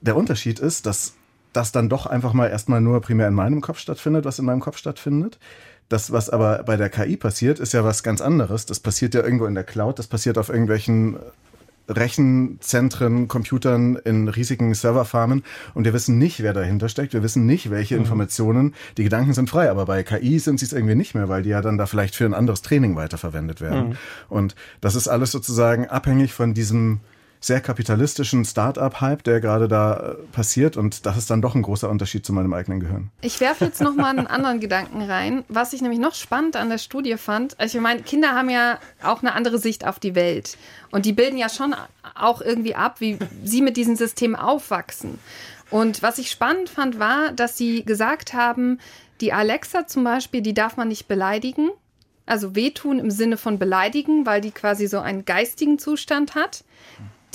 [0.00, 1.14] Der Unterschied ist, dass
[1.52, 4.60] das dann doch einfach mal erstmal nur primär in meinem Kopf stattfindet, was in meinem
[4.60, 5.40] Kopf stattfindet.
[5.88, 8.66] Das, was aber bei der KI passiert, ist ja was ganz anderes.
[8.66, 11.16] Das passiert ja irgendwo in der Cloud, das passiert auf irgendwelchen
[11.88, 15.42] Rechenzentren, Computern in riesigen Serverfarmen
[15.74, 17.14] und wir wissen nicht, wer dahinter steckt.
[17.14, 18.02] Wir wissen nicht, welche mhm.
[18.02, 18.74] Informationen.
[18.96, 21.50] Die Gedanken sind frei, aber bei KI sind sie es irgendwie nicht mehr, weil die
[21.50, 23.90] ja dann da vielleicht für ein anderes Training weiterverwendet werden.
[23.90, 23.96] Mhm.
[24.28, 27.00] Und das ist alles sozusagen abhängig von diesem
[27.40, 30.76] sehr kapitalistischen Start-up-Hype, der gerade da äh, passiert.
[30.76, 33.10] Und das ist dann doch ein großer Unterschied zu meinem eigenen Gehirn.
[33.20, 36.68] Ich werfe jetzt noch mal einen anderen Gedanken rein, was ich nämlich noch spannend an
[36.68, 37.58] der Studie fand.
[37.60, 40.58] Also ich meine, Kinder haben ja auch eine andere Sicht auf die Welt.
[40.90, 41.74] Und die bilden ja schon
[42.14, 45.18] auch irgendwie ab, wie sie mit diesen Systemen aufwachsen.
[45.70, 48.78] Und was ich spannend fand, war, dass sie gesagt haben,
[49.20, 51.70] die Alexa zum Beispiel, die darf man nicht beleidigen.
[52.26, 56.64] Also wehtun im Sinne von beleidigen, weil die quasi so einen geistigen Zustand hat.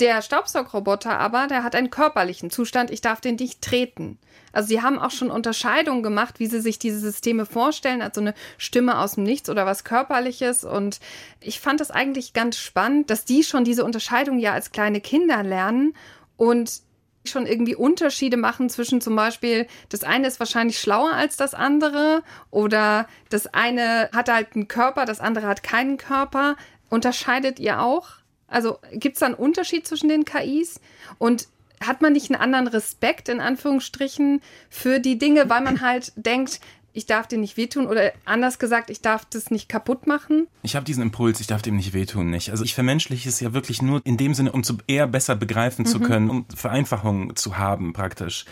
[0.00, 4.18] Der Staubsaugroboter aber, der hat einen körperlichen Zustand, ich darf den nicht treten.
[4.52, 8.20] Also sie haben auch schon Unterscheidungen gemacht, wie sie sich diese Systeme vorstellen, als so
[8.20, 10.64] eine Stimme aus dem Nichts oder was Körperliches.
[10.64, 10.98] Und
[11.40, 15.44] ich fand das eigentlich ganz spannend, dass die schon diese Unterscheidung ja als kleine Kinder
[15.44, 15.94] lernen
[16.36, 16.82] und
[17.24, 22.22] schon irgendwie Unterschiede machen zwischen zum Beispiel, das eine ist wahrscheinlich schlauer als das andere
[22.50, 26.56] oder das eine hat halt einen Körper, das andere hat keinen Körper.
[26.90, 28.23] Unterscheidet ihr auch?
[28.48, 30.80] Also gibt es da einen Unterschied zwischen den KIs?
[31.18, 31.48] Und
[31.80, 36.60] hat man nicht einen anderen Respekt in Anführungsstrichen für die Dinge, weil man halt denkt,
[36.94, 40.46] ich darf dir nicht wehtun oder anders gesagt, ich darf das nicht kaputt machen?
[40.62, 42.50] Ich habe diesen Impuls, ich darf dem nicht wehtun, nicht.
[42.50, 45.84] Also ich vermenschliche es ja wirklich nur in dem Sinne, um zu eher besser begreifen
[45.84, 45.88] mhm.
[45.88, 48.44] zu können, um Vereinfachungen zu haben praktisch.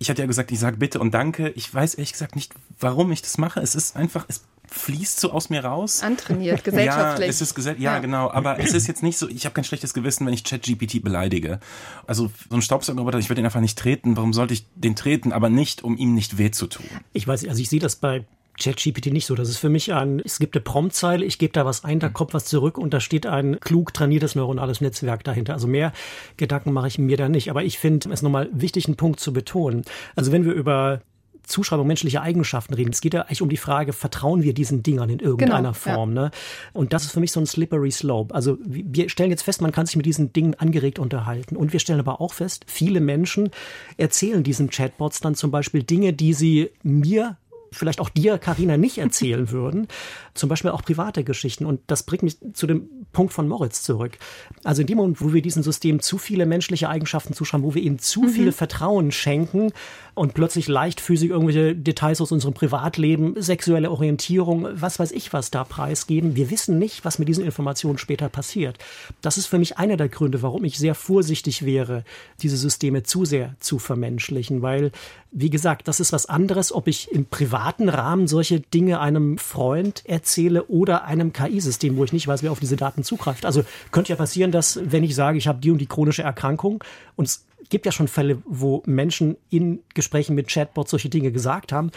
[0.00, 1.50] Ich hatte ja gesagt, ich sage bitte und danke.
[1.50, 3.60] Ich weiß ehrlich gesagt nicht, warum ich das mache.
[3.60, 4.42] Es ist einfach, es
[4.74, 6.02] fließt so aus mir raus.
[6.02, 7.26] Antrainiert, gesellschaftlich.
[7.26, 8.30] Ja, es ist gesell ja, ja, genau.
[8.30, 11.60] Aber es ist jetzt nicht so, ich habe kein schlechtes Gewissen, wenn ich ChatGPT beleidige.
[12.06, 14.16] Also so ein Staubsaugerroboter, ich würde ihn einfach nicht treten.
[14.16, 15.32] Warum sollte ich den treten?
[15.32, 16.86] Aber nicht, um ihm nicht weh zu tun.
[17.12, 18.24] Ich weiß, also ich sehe das bei
[18.58, 19.34] ChatGPT nicht so.
[19.34, 22.08] Das ist für mich ein, es gibt eine Promptzeile, ich gebe da was ein, da
[22.08, 25.54] kommt was zurück und da steht ein klug trainiertes neuronales Netzwerk dahinter.
[25.54, 25.92] Also mehr
[26.36, 27.50] Gedanken mache ich mir da nicht.
[27.50, 29.84] Aber ich finde es nochmal wichtig, einen Punkt zu betonen.
[30.14, 31.00] Also wenn wir über
[31.44, 32.90] Zuschreibung menschlicher Eigenschaften reden.
[32.92, 36.16] Es geht ja eigentlich um die Frage, vertrauen wir diesen Dingern in irgendeiner genau, Form?
[36.16, 36.22] Ja.
[36.24, 36.30] Ne?
[36.72, 38.34] Und das ist für mich so ein slippery slope.
[38.34, 41.56] Also wir stellen jetzt fest, man kann sich mit diesen Dingen angeregt unterhalten.
[41.56, 43.50] Und wir stellen aber auch fest, viele Menschen
[43.96, 47.36] erzählen diesen Chatbots dann zum Beispiel Dinge, die sie mir
[47.74, 49.88] vielleicht auch dir, Karina, nicht erzählen würden.
[50.34, 51.66] Zum Beispiel auch private Geschichten.
[51.66, 54.18] Und das bringt mich zu dem Punkt von Moritz zurück.
[54.64, 57.82] Also in dem Moment, wo wir diesem System zu viele menschliche Eigenschaften zuschreiben, wo wir
[57.82, 58.28] ihm zu mhm.
[58.28, 59.72] viel Vertrauen schenken
[60.14, 65.64] und plötzlich leichtfüßig irgendwelche Details aus unserem Privatleben, sexuelle Orientierung, was weiß ich was da
[65.64, 66.36] preisgeben.
[66.36, 68.78] Wir wissen nicht, was mit diesen Informationen später passiert.
[69.22, 72.04] Das ist für mich einer der Gründe, warum ich sehr vorsichtig wäre,
[72.42, 74.92] diese Systeme zu sehr zu vermenschlichen, weil
[75.36, 80.02] wie gesagt, das ist was anderes, ob ich im privaten Rahmen solche Dinge einem Freund
[80.06, 83.44] erzähle oder einem KI-System, wo ich nicht weiß, wer auf diese Daten zugreift.
[83.44, 86.84] Also könnte ja passieren, dass wenn ich sage, ich habe die und die chronische Erkrankung
[87.16, 91.72] und es gibt ja schon Fälle, wo Menschen in Gesprächen mit Chatbots solche Dinge gesagt
[91.72, 91.90] haben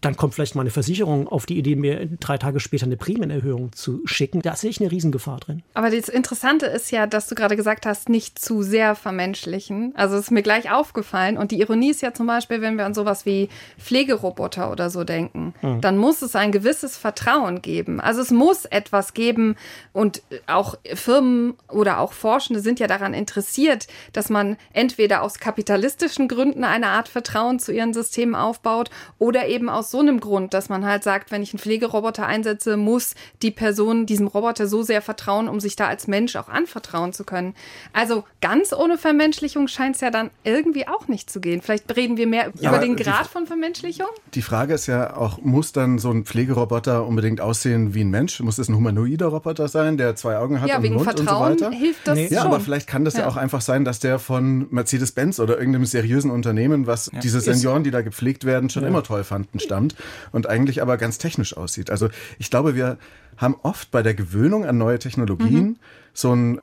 [0.00, 3.72] dann kommt vielleicht mal eine Versicherung auf die Idee, mir drei Tage später eine Prämienerhöhung
[3.72, 4.42] zu schicken.
[4.42, 5.62] Da sehe ich eine Riesengefahr drin.
[5.74, 9.92] Aber das Interessante ist ja, dass du gerade gesagt hast, nicht zu sehr vermenschlichen.
[9.96, 11.36] Also ist mir gleich aufgefallen.
[11.36, 15.02] Und die Ironie ist ja zum Beispiel, wenn wir an sowas wie Pflegeroboter oder so
[15.02, 15.80] denken, mhm.
[15.80, 18.00] dann muss es ein gewisses Vertrauen geben.
[18.00, 19.56] Also es muss etwas geben
[19.92, 26.28] und auch Firmen oder auch Forschende sind ja daran interessiert, dass man entweder aus kapitalistischen
[26.28, 30.52] Gründen eine Art Vertrauen zu ihren Systemen aufbaut oder eben aus aus so einem Grund,
[30.54, 34.82] dass man halt sagt, wenn ich einen Pflegeroboter einsetze, muss die Person diesem Roboter so
[34.82, 37.54] sehr vertrauen, um sich da als Mensch auch anvertrauen zu können.
[37.92, 41.62] Also ganz ohne Vermenschlichung scheint es ja dann irgendwie auch nicht zu gehen.
[41.62, 44.08] Vielleicht reden wir mehr ja, über den Grad die, von Vermenschlichung.
[44.34, 48.40] Die Frage ist ja auch, muss dann so ein Pflegeroboter unbedingt aussehen wie ein Mensch?
[48.40, 51.52] Muss es ein humanoider Roboter sein, der zwei Augen hat ja, und einen Mund Vertrauen
[51.52, 51.76] und so weiter?
[51.76, 52.28] hilft das nee.
[52.28, 52.52] Ja, schon.
[52.52, 53.20] aber vielleicht kann das ja.
[53.20, 57.20] ja auch einfach sein, dass der von Mercedes-Benz oder irgendeinem seriösen Unternehmen, was ja.
[57.20, 59.96] diese Senioren, die da gepflegt werden, schon immer toll fanden, stammt stammt
[60.32, 61.90] und eigentlich aber ganz technisch aussieht.
[61.90, 62.98] Also ich glaube, wir
[63.36, 65.76] haben oft bei der Gewöhnung an neue Technologien mhm.
[66.12, 66.60] so ein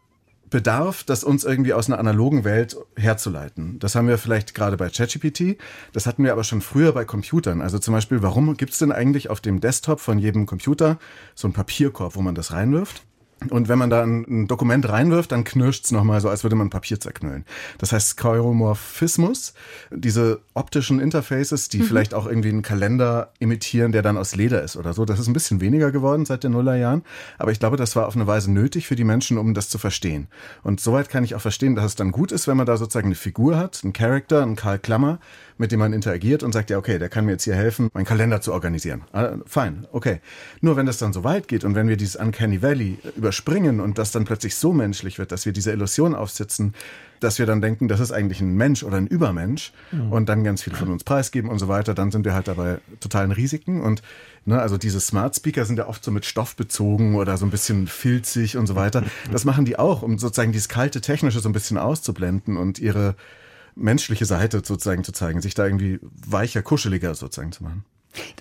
[0.50, 3.80] Bedarf, das uns irgendwie aus einer analogen Welt herzuleiten.
[3.80, 5.58] Das haben wir vielleicht gerade bei ChatGPT,
[5.92, 7.62] das hatten wir aber schon früher bei Computern.
[7.62, 11.00] Also zum Beispiel, warum gibt es denn eigentlich auf dem Desktop von jedem Computer
[11.34, 13.04] so einen Papierkorb, wo man das reinwirft?
[13.52, 16.70] Und wenn man da ein, ein Dokument reinwirft, dann knirscht's nochmal so, als würde man
[16.70, 17.46] Papier zerknüllen.
[17.78, 19.54] Das heißt Skeuomorphismus,
[19.92, 21.84] diese optischen Interfaces, die mhm.
[21.84, 25.06] vielleicht auch irgendwie einen Kalender imitieren, der dann aus Leder ist oder so.
[25.06, 27.04] Das ist ein bisschen weniger geworden seit den Nullerjahren.
[27.38, 29.78] Aber ich glaube, das war auf eine Weise nötig für die Menschen, um das zu
[29.78, 30.28] verstehen.
[30.64, 33.08] Und soweit kann ich auch verstehen, dass es dann gut ist, wenn man da sozusagen
[33.08, 35.20] eine Figur hat, einen Charakter, einen Karl Klammer,
[35.58, 38.06] mit dem man interagiert und sagt, ja, okay, der kann mir jetzt hier helfen, meinen
[38.06, 39.04] Kalender zu organisieren.
[39.14, 40.20] Ah, fein, okay.
[40.62, 43.98] Nur wenn das dann so weit geht und wenn wir dieses Uncanny Valley überspringen und
[43.98, 46.74] das dann plötzlich so menschlich wird, dass wir diese Illusion aufsitzen,
[47.22, 50.12] dass wir dann denken, das ist eigentlich ein Mensch oder ein Übermensch mhm.
[50.12, 52.80] und dann ganz viel von uns preisgeben und so weiter, dann sind wir halt dabei
[53.00, 54.02] totalen Risiken und
[54.46, 57.52] ne, also diese Smart Speaker sind ja oft so mit Stoff bezogen oder so ein
[57.52, 59.04] bisschen filzig und so weiter.
[59.32, 63.16] Das machen die auch, um sozusagen dieses kalte Technische so ein bisschen auszublenden und ihre
[63.76, 67.86] menschliche Seite sozusagen zu zeigen, sich da irgendwie weicher, kuscheliger sozusagen zu machen.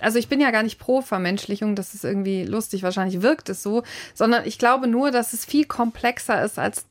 [0.01, 3.61] Also ich bin ja gar nicht pro Vermenschlichung, das ist irgendwie lustig, wahrscheinlich wirkt es
[3.61, 6.85] so, sondern ich glaube nur, dass es viel komplexer ist als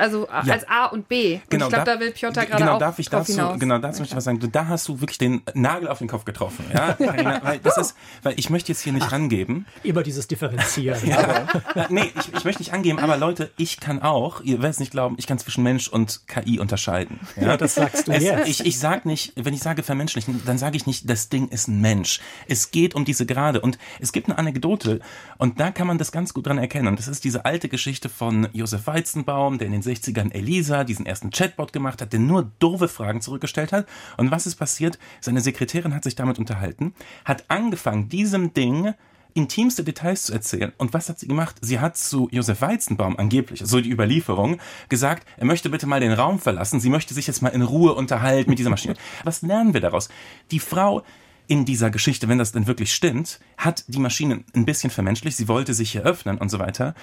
[0.00, 0.52] also ja.
[0.52, 1.34] als A und B.
[1.34, 3.60] Und genau, ich glaube, da will Piotr gerade genau, auch darf ich dazu, hinaus.
[3.60, 4.40] Genau, dazu möchte ich was sagen.
[4.52, 6.64] Da hast du wirklich den Nagel auf den Kopf getroffen.
[6.72, 6.96] Ja,
[7.42, 9.66] weil das ist, weil ich möchte jetzt hier nicht Ach, rangeben.
[9.82, 11.00] Immer dieses Differenzieren.
[11.06, 11.46] ja.
[11.88, 14.92] nee, ich, ich möchte nicht angeben, aber Leute, ich kann auch, ihr werdet es nicht
[14.92, 17.20] glauben, ich kann zwischen Mensch und KI unterscheiden.
[17.36, 18.48] Ja, ja das sagst du es, jetzt.
[18.48, 21.68] Ich, ich sag nicht, wenn ich sage vermenschlichen, dann sage ich nicht, das Ding ist
[21.68, 22.20] ein Mensch.
[22.48, 25.00] Es geht um diese Gerade und es gibt eine Anekdote
[25.38, 26.88] und da kann man das ganz gut dran erkennen.
[26.88, 31.06] Und das ist diese alte Geschichte von Josef Weizenbaum, der in den 60ern Elisa diesen
[31.06, 33.86] ersten Chatbot gemacht hat, der nur doofe Fragen zurückgestellt hat.
[34.16, 34.98] Und was ist passiert?
[35.20, 38.94] Seine Sekretärin hat sich damit unterhalten, hat angefangen, diesem Ding
[39.34, 40.72] intimste Details zu erzählen.
[40.78, 41.56] Und was hat sie gemacht?
[41.60, 46.12] Sie hat zu Josef Weizenbaum angeblich, so die Überlieferung, gesagt, er möchte bitte mal den
[46.12, 46.80] Raum verlassen.
[46.80, 48.94] Sie möchte sich jetzt mal in Ruhe unterhalten mit dieser Maschine.
[49.24, 50.08] Was lernen wir daraus?
[50.50, 51.02] Die Frau
[51.46, 55.36] in dieser Geschichte, wenn das denn wirklich stimmt, hat die Maschine ein bisschen vermenschlicht.
[55.36, 56.94] Sie wollte sich hier öffnen und so weiter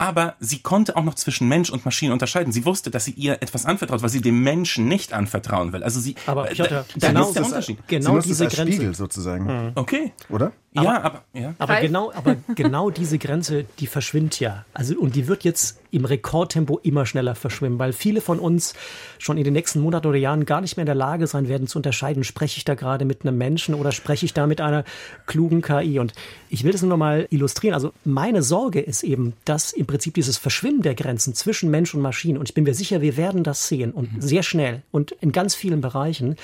[0.00, 2.54] aber sie konnte auch noch zwischen Mensch und Maschine unterscheiden.
[2.54, 5.82] Sie wusste, dass sie ihr etwas anvertraut, was sie dem Menschen nicht anvertrauen will.
[5.82, 7.78] Also sie, aber Piotr, äh, genau, ist der Unterschied.
[7.86, 8.72] Genau diese Grenze.
[8.72, 9.44] Spiegel sozusagen.
[9.44, 9.72] Mhm.
[9.74, 10.12] Okay.
[10.30, 10.52] Oder?
[10.74, 11.54] Aber, ja, aber, ja.
[11.58, 14.64] aber genau, aber genau diese Grenze, die verschwindet ja.
[14.72, 18.74] Also, und die wird jetzt im Rekordtempo immer schneller verschwimmen, weil viele von uns
[19.18, 21.66] schon in den nächsten Monaten oder Jahren gar nicht mehr in der Lage sein werden
[21.66, 24.84] zu unterscheiden, spreche ich da gerade mit einem Menschen oder spreche ich da mit einer
[25.26, 25.98] klugen KI.
[25.98, 26.12] Und
[26.48, 27.74] ich will das nur noch mal illustrieren.
[27.74, 32.00] Also, meine Sorge ist eben, dass im Prinzip dieses Verschwimmen der Grenzen zwischen Mensch und
[32.00, 34.20] Maschine, und ich bin mir sicher, wir werden das sehen und mhm.
[34.20, 36.36] sehr schnell und in ganz vielen Bereichen,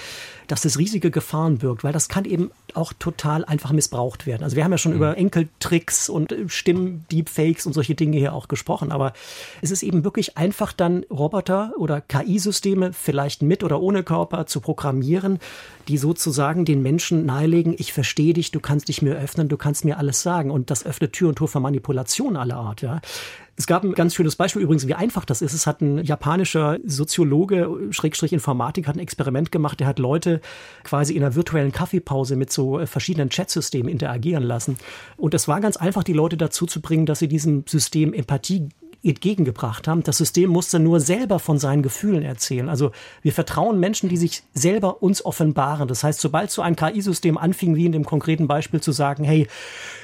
[0.49, 4.43] dass das riesige Gefahren birgt, weil das kann eben auch total einfach missbraucht werden.
[4.43, 4.99] Also wir haben ja schon mhm.
[4.99, 9.13] über Enkeltricks und Stimmdeepfakes und solche Dinge hier auch gesprochen, aber
[9.63, 14.61] es ist eben wirklich einfach dann Roboter oder KI-Systeme vielleicht mit oder ohne Körper zu
[14.61, 15.39] programmieren,
[15.89, 19.85] die sozusagen den Menschen nahelegen, ich verstehe dich, du kannst dich mir öffnen, du kannst
[19.85, 22.83] mir alles sagen und das öffnet Tür und Tor für Manipulation aller Art.
[22.83, 23.01] Ja.
[23.59, 25.55] Es gab ein ganz schönes Beispiel übrigens, wie einfach das ist.
[25.55, 29.81] Es hat ein japanischer Soziologe, Schrägstrich Informatik, hat ein Experiment gemacht.
[29.81, 30.43] Der hat Leute
[30.85, 34.77] quasi in einer virtuellen Kaffeepause mit so äh, verschiedenen Chatsystemen interagieren lassen.
[35.17, 38.69] Und es war ganz einfach, die Leute dazu zu bringen, dass sie diesem System Empathie
[39.03, 40.03] entgegengebracht haben.
[40.03, 42.69] Das System musste nur selber von seinen Gefühlen erzählen.
[42.69, 45.89] Also wir vertrauen Menschen, die sich selber uns offenbaren.
[45.89, 49.47] Das heißt, sobald so ein KI-System anfing, wie in dem konkreten Beispiel zu sagen, hey,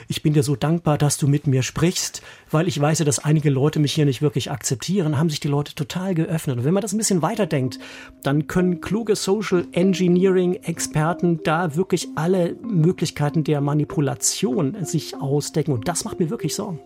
[0.09, 3.19] ich bin dir so dankbar, dass du mit mir sprichst, weil ich weiß ja, dass
[3.19, 6.59] einige Leute mich hier nicht wirklich akzeptieren, haben sich die Leute total geöffnet.
[6.59, 7.79] Und wenn man das ein bisschen weiterdenkt,
[8.23, 15.73] dann können kluge Social Engineering Experten da wirklich alle Möglichkeiten der Manipulation sich ausdecken.
[15.73, 16.81] Und das macht mir wirklich Sorgen.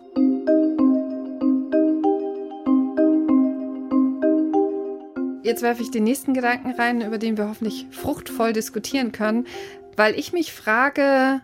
[5.47, 9.47] Jetzt werfe ich den nächsten Gedanken rein, über den wir hoffentlich fruchtvoll diskutieren können,
[9.95, 11.39] weil ich mich frage,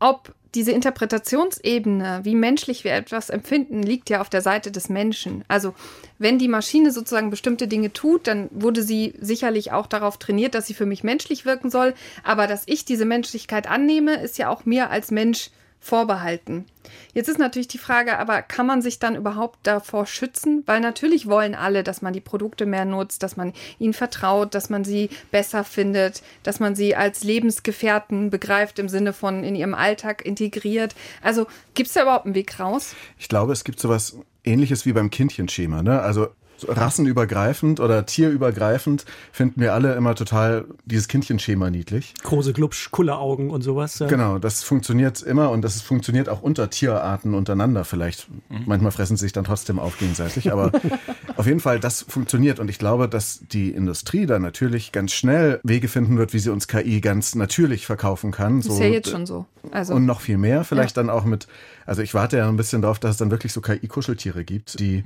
[0.00, 5.46] ob diese Interpretationsebene, wie menschlich wir etwas empfinden, liegt ja auf der Seite des Menschen.
[5.48, 5.72] Also
[6.18, 10.66] wenn die Maschine sozusagen bestimmte Dinge tut, dann wurde sie sicherlich auch darauf trainiert, dass
[10.66, 11.94] sie für mich menschlich wirken soll.
[12.24, 15.48] Aber dass ich diese Menschlichkeit annehme, ist ja auch mir als Mensch
[15.82, 16.64] vorbehalten.
[17.12, 20.62] Jetzt ist natürlich die Frage, aber kann man sich dann überhaupt davor schützen?
[20.64, 24.70] Weil natürlich wollen alle, dass man die Produkte mehr nutzt, dass man ihnen vertraut, dass
[24.70, 29.74] man sie besser findet, dass man sie als Lebensgefährten begreift im Sinne von in ihrem
[29.74, 30.94] Alltag integriert.
[31.20, 32.94] Also gibt es da überhaupt einen Weg raus?
[33.18, 35.82] Ich glaube, es gibt sowas ähnliches wie beim Kindchenschema.
[35.82, 36.00] Ne?
[36.00, 36.28] Also
[36.68, 42.14] rassenübergreifend oder tierübergreifend finden wir alle immer total dieses Kindchenschema niedlich.
[42.22, 43.98] Große Glubsch, Kulleraugen und sowas.
[43.98, 44.06] Ja.
[44.06, 48.28] Genau, das funktioniert immer und das funktioniert auch unter Tierarten untereinander vielleicht.
[48.50, 48.62] Mhm.
[48.66, 50.72] Manchmal fressen sie sich dann trotzdem auf gegenseitig, aber
[51.36, 55.60] auf jeden Fall, das funktioniert und ich glaube, dass die Industrie da natürlich ganz schnell
[55.62, 58.60] Wege finden wird, wie sie uns KI ganz natürlich verkaufen kann.
[58.60, 59.46] Das ist ja jetzt schon so.
[59.70, 61.02] Also, und noch viel mehr, vielleicht ja.
[61.02, 61.46] dann auch mit,
[61.86, 65.04] also ich warte ja ein bisschen darauf, dass es dann wirklich so KI-Kuscheltiere gibt, die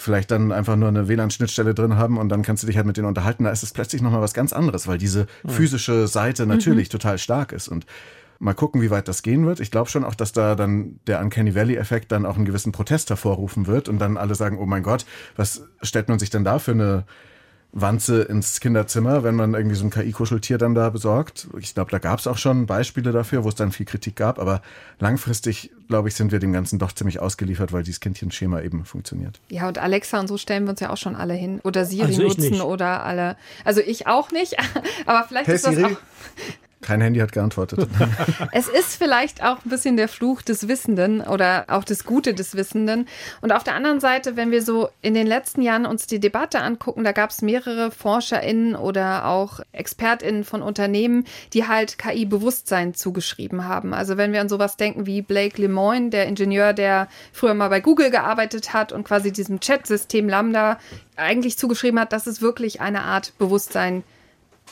[0.00, 2.96] vielleicht dann einfach nur eine WLAN-Schnittstelle drin haben und dann kannst du dich halt mit
[2.96, 3.44] denen unterhalten.
[3.44, 6.92] Da ist es plötzlich nochmal was ganz anderes, weil diese physische Seite natürlich mhm.
[6.92, 7.86] total stark ist und
[8.38, 9.60] mal gucken, wie weit das gehen wird.
[9.60, 13.10] Ich glaube schon auch, dass da dann der Uncanny Valley-Effekt dann auch einen gewissen Protest
[13.10, 15.04] hervorrufen wird und dann alle sagen, oh mein Gott,
[15.36, 17.04] was stellt man sich denn da für eine
[17.72, 21.46] Wanze ins Kinderzimmer, wenn man irgendwie so ein KI-Kuscheltier dann da besorgt.
[21.58, 24.38] Ich glaube, da gab es auch schon Beispiele dafür, wo es dann viel Kritik gab,
[24.40, 24.60] aber
[24.98, 29.40] langfristig, glaube ich, sind wir dem Ganzen doch ziemlich ausgeliefert, weil dieses Kindchenschema eben funktioniert.
[29.48, 31.60] Ja, und Alexa und so stellen wir uns ja auch schon alle hin.
[31.62, 32.62] Oder Siri also nutzen nicht.
[32.62, 33.36] oder alle.
[33.64, 34.56] Also ich auch nicht,
[35.06, 35.94] aber vielleicht hey, ist das Siri?
[35.94, 35.98] auch.
[36.82, 37.86] Kein Handy hat geantwortet.
[38.52, 42.54] es ist vielleicht auch ein bisschen der Fluch des Wissenden oder auch das Gute des
[42.54, 43.06] Wissenden.
[43.42, 46.60] Und auf der anderen Seite, wenn wir so in den letzten Jahren uns die Debatte
[46.60, 53.66] angucken, da gab es mehrere ForscherInnen oder auch ExpertInnen von Unternehmen, die halt KI-Bewusstsein zugeschrieben
[53.66, 53.92] haben.
[53.92, 57.80] Also wenn wir an sowas denken wie Blake Lemoyne, der Ingenieur, der früher mal bei
[57.80, 60.78] Google gearbeitet hat und quasi diesem Chat-System Lambda
[61.16, 64.19] eigentlich zugeschrieben hat, dass es wirklich eine Art Bewusstsein gibt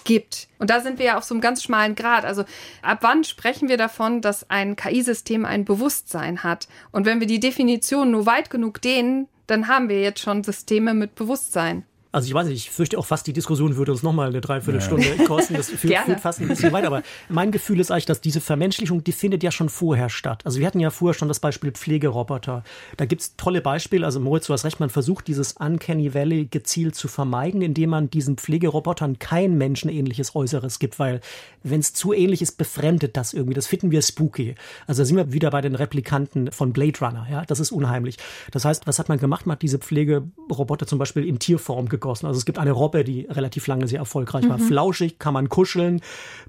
[0.04, 0.48] gibt.
[0.58, 2.24] Und da sind wir ja auf so einem ganz schmalen Grad.
[2.24, 2.44] Also
[2.82, 6.68] ab wann sprechen wir davon, dass ein KI-System ein Bewusstsein hat?
[6.90, 10.94] Und wenn wir die Definition nur weit genug dehnen, dann haben wir jetzt schon Systeme
[10.94, 11.84] mit Bewusstsein.
[12.10, 15.06] Also ich weiß nicht, ich fürchte auch fast, die Diskussion würde uns nochmal eine Dreiviertelstunde
[15.18, 15.24] ja.
[15.26, 15.54] kosten.
[15.54, 16.86] Das führt, führt, fast ein bisschen weiter.
[16.86, 20.40] Aber mein Gefühl ist eigentlich, dass diese Vermenschlichung, die findet ja schon vorher statt.
[20.46, 22.64] Also wir hatten ja vorher schon das Beispiel Pflegeroboter.
[22.96, 24.06] Da gibt es tolle Beispiele.
[24.06, 28.08] Also Moritz, du hast recht, man versucht dieses Uncanny Valley gezielt zu vermeiden, indem man
[28.08, 31.20] diesen Pflegerobotern kein menschenähnliches Äußeres gibt, weil
[31.62, 33.54] wenn es zu ähnlich ist, befremdet das irgendwie.
[33.54, 34.54] Das finden wir spooky.
[34.86, 37.26] Also da sind wir wieder bei den Replikanten von Blade Runner.
[37.30, 38.16] Ja, das ist unheimlich.
[38.50, 39.46] Das heißt, was hat man gemacht?
[39.46, 42.26] Man hat diese Pflegeroboter zum Beispiel in Tierform gegossen.
[42.26, 44.50] Also es gibt eine Robbe, die relativ lange sehr erfolgreich mhm.
[44.50, 44.58] war.
[44.58, 46.00] Flauschig, kann man kuscheln,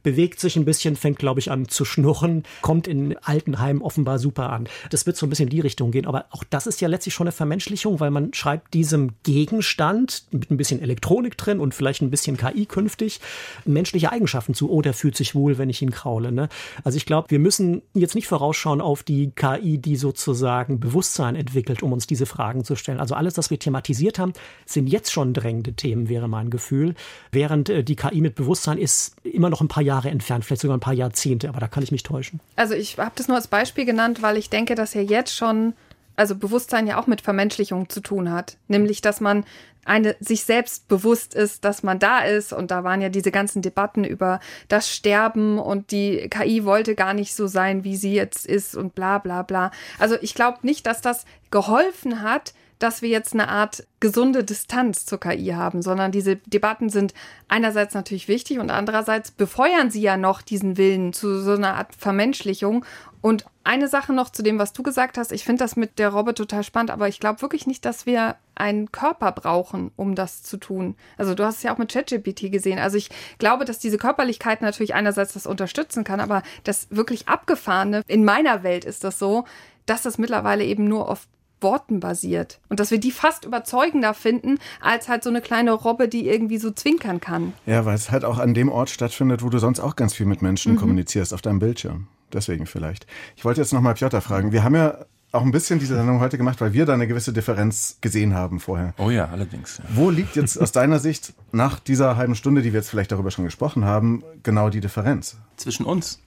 [0.04, 4.52] bewegt sich ein bisschen, fängt, glaube ich, an zu schnurren, kommt in Altenheim offenbar super
[4.52, 4.68] an.
[4.90, 6.06] Das wird so ein bisschen in die Richtung gehen.
[6.06, 10.52] Aber auch das ist ja letztlich schon eine Vermenschlichung, weil man schreibt diesem Gegenstand mit
[10.52, 13.20] ein bisschen Elektronik drin und vielleicht ein bisschen KI künftig
[13.66, 14.70] menschliche Eigenschaften zu.
[14.70, 16.32] Oh, der fühlt sich wohl, wenn ich ihn kraule.
[16.32, 16.50] Ne?
[16.84, 21.84] Also ich glaube, wir müssen jetzt nicht vorausschauen auf die KI, die sozusagen Bewusstsein entwickelt,
[21.84, 23.00] um uns diese Fragen zu stellen.
[23.00, 24.34] Also alles, was wir thematisiert haben,
[24.66, 26.96] sind jetzt schon drängende Themen, wäre mein Gefühl.
[27.32, 30.78] Während äh, die KI mit Bewusstsein ist immer noch ein paar Jahre entfernt, vielleicht sogar
[30.78, 32.40] ein paar Jahrzehnte, aber da kann ich mich täuschen.
[32.56, 35.74] Also ich habe das nur als Beispiel genannt, weil ich denke, dass ja jetzt schon
[36.16, 38.58] also Bewusstsein ja auch mit Vermenschlichung zu tun hat.
[38.68, 39.46] Nämlich, dass man
[39.86, 42.52] eine, sich selbst bewusst ist, dass man da ist.
[42.52, 47.14] Und da waren ja diese ganzen Debatten über das Sterben und die KI wollte gar
[47.14, 49.72] nicht so sein, wie sie jetzt ist und bla bla bla.
[49.98, 55.06] Also ich glaube nicht, dass das geholfen hat, dass wir jetzt eine Art gesunde Distanz
[55.06, 57.14] zur KI haben, sondern diese Debatten sind
[57.50, 61.94] einerseits natürlich wichtig und andererseits befeuern sie ja noch diesen Willen zu so einer Art
[61.96, 62.86] Vermenschlichung
[63.22, 65.34] und eine Sache noch zu dem, was du gesagt hast.
[65.34, 68.38] Ich finde das mit der Robbe total spannend, aber ich glaube wirklich nicht, dass wir
[68.56, 70.96] einen Körper brauchen, um das zu tun.
[71.18, 72.80] Also du hast es ja auch mit ChatGPT gesehen.
[72.80, 78.04] Also ich glaube, dass diese Körperlichkeit natürlich einerseits das unterstützen kann, aber das wirklich abgefahrene,
[78.08, 79.44] in meiner Welt ist das so,
[79.86, 81.28] dass das mittlerweile eben nur auf
[81.62, 82.60] Worten basiert.
[82.70, 86.58] Und dass wir die fast überzeugender finden, als halt so eine kleine Robbe, die irgendwie
[86.58, 87.54] so zwinkern kann.
[87.66, 90.26] Ja, weil es halt auch an dem Ort stattfindet, wo du sonst auch ganz viel
[90.26, 90.78] mit Menschen mhm.
[90.78, 92.08] kommunizierst, auf deinem Bildschirm.
[92.32, 93.08] Deswegen vielleicht.
[93.36, 94.52] Ich wollte jetzt nochmal Piotr fragen.
[94.52, 97.34] Wir haben ja auch ein bisschen diese Sendung heute gemacht, weil wir da eine gewisse
[97.34, 98.94] Differenz gesehen haben vorher.
[98.98, 99.78] Oh ja, allerdings.
[99.78, 99.84] Ja.
[99.90, 103.30] Wo liegt jetzt aus deiner Sicht nach dieser halben Stunde, die wir jetzt vielleicht darüber
[103.30, 105.38] schon gesprochen haben, genau die Differenz?
[105.56, 106.20] Zwischen uns.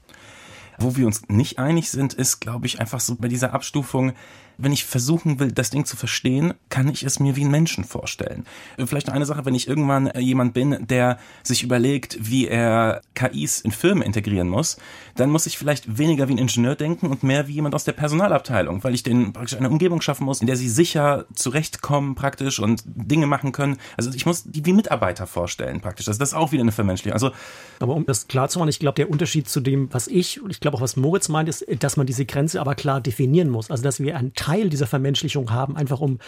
[0.79, 4.13] Wo wir uns nicht einig sind, ist, glaube ich, einfach so bei dieser Abstufung,
[4.63, 7.85] wenn ich versuchen will, das Ding zu verstehen, kann ich es mir wie einen Menschen
[7.85, 8.45] vorstellen.
[8.85, 13.61] Vielleicht eine Sache, wenn ich irgendwann äh, jemand bin, der sich überlegt, wie er KIs
[13.61, 14.77] in Firmen integrieren muss,
[15.17, 17.93] dann muss ich vielleicht weniger wie ein Ingenieur denken und mehr wie jemand aus der
[17.93, 22.59] Personalabteilung, weil ich denen praktisch eine Umgebung schaffen muss, in der sie sicher zurechtkommen praktisch
[22.59, 23.77] und Dinge machen können.
[23.97, 26.09] Also ich muss die wie Mitarbeiter vorstellen praktisch.
[26.09, 27.15] Also das ist auch wieder eine Vermenschlichung.
[27.15, 27.33] Also
[27.81, 30.51] aber um das klar zu machen, ich glaube, der Unterschied zu dem, was ich und
[30.51, 33.71] ich glaube auch, was Moritz meint, ist, dass man diese Grenze aber klar definieren muss.
[33.71, 36.19] Also dass wir ein Teil dieser Vermenschlichung haben, einfach um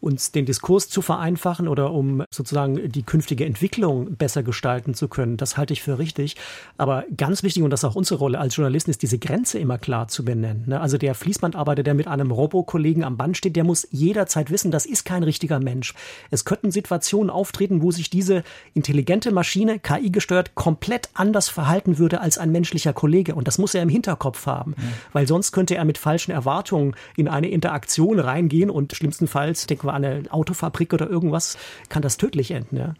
[0.00, 5.36] uns den Diskurs zu vereinfachen oder um sozusagen die künftige Entwicklung besser gestalten zu können.
[5.36, 6.36] Das halte ich für richtig.
[6.78, 9.78] Aber ganz wichtig, und das ist auch unsere Rolle als Journalisten, ist diese Grenze immer
[9.78, 10.64] klar zu benennen.
[10.66, 10.80] Ne?
[10.80, 14.86] Also der Fließbandarbeiter, der mit einem Robokollegen am Band steht, der muss jederzeit wissen, das
[14.86, 15.94] ist kein richtiger Mensch.
[16.30, 22.20] Es könnten Situationen auftreten, wo sich diese intelligente Maschine, KI gesteuert, komplett anders verhalten würde
[22.20, 23.34] als ein menschlicher Kollege.
[23.34, 24.84] Und das muss er im Hinterkopf haben, ja.
[25.12, 29.94] weil sonst könnte er mit falschen Erwartungen in eine Interaktion reingehen und schlimmstenfalls denken wir
[29.94, 31.56] an eine Autofabrik oder irgendwas,
[31.88, 32.76] kann das tödlich enden.
[32.76, 32.94] Ja.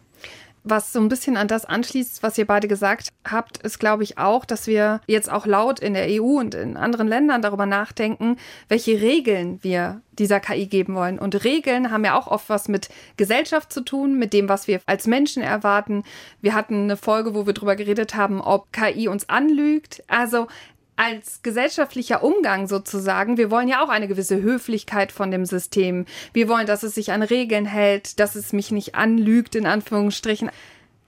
[0.63, 4.19] Was so ein bisschen an das anschließt, was ihr beide gesagt habt, ist, glaube ich,
[4.19, 8.37] auch, dass wir jetzt auch laut in der EU und in anderen Ländern darüber nachdenken,
[8.67, 11.17] welche Regeln wir dieser KI geben wollen.
[11.17, 14.81] Und Regeln haben ja auch oft was mit Gesellschaft zu tun, mit dem, was wir
[14.85, 16.03] als Menschen erwarten.
[16.41, 20.03] Wir hatten eine Folge, wo wir darüber geredet haben, ob KI uns anlügt.
[20.07, 20.45] Also
[20.95, 26.05] als gesellschaftlicher Umgang sozusagen, wir wollen ja auch eine gewisse Höflichkeit von dem System.
[26.33, 30.51] Wir wollen, dass es sich an Regeln hält, dass es mich nicht anlügt, in Anführungsstrichen.